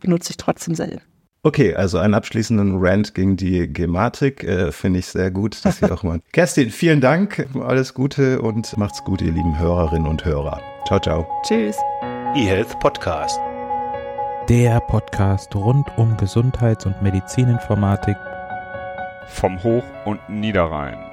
[0.00, 1.00] benutze ich trotzdem selten.
[1.42, 5.90] Okay, also einen abschließenden Rant gegen die Gematik äh, finde ich sehr gut, dass Sie
[5.92, 6.20] auch mal.
[6.32, 10.62] Kerstin, vielen Dank, alles Gute und macht's gut, ihr lieben Hörerinnen und Hörer.
[10.86, 11.26] Ciao, ciao.
[11.42, 11.76] Tschüss.
[12.34, 13.38] eHealth Podcast.
[14.48, 18.16] Der Podcast rund um Gesundheits- und Medizininformatik
[19.26, 21.03] vom Hoch- und Niederrhein.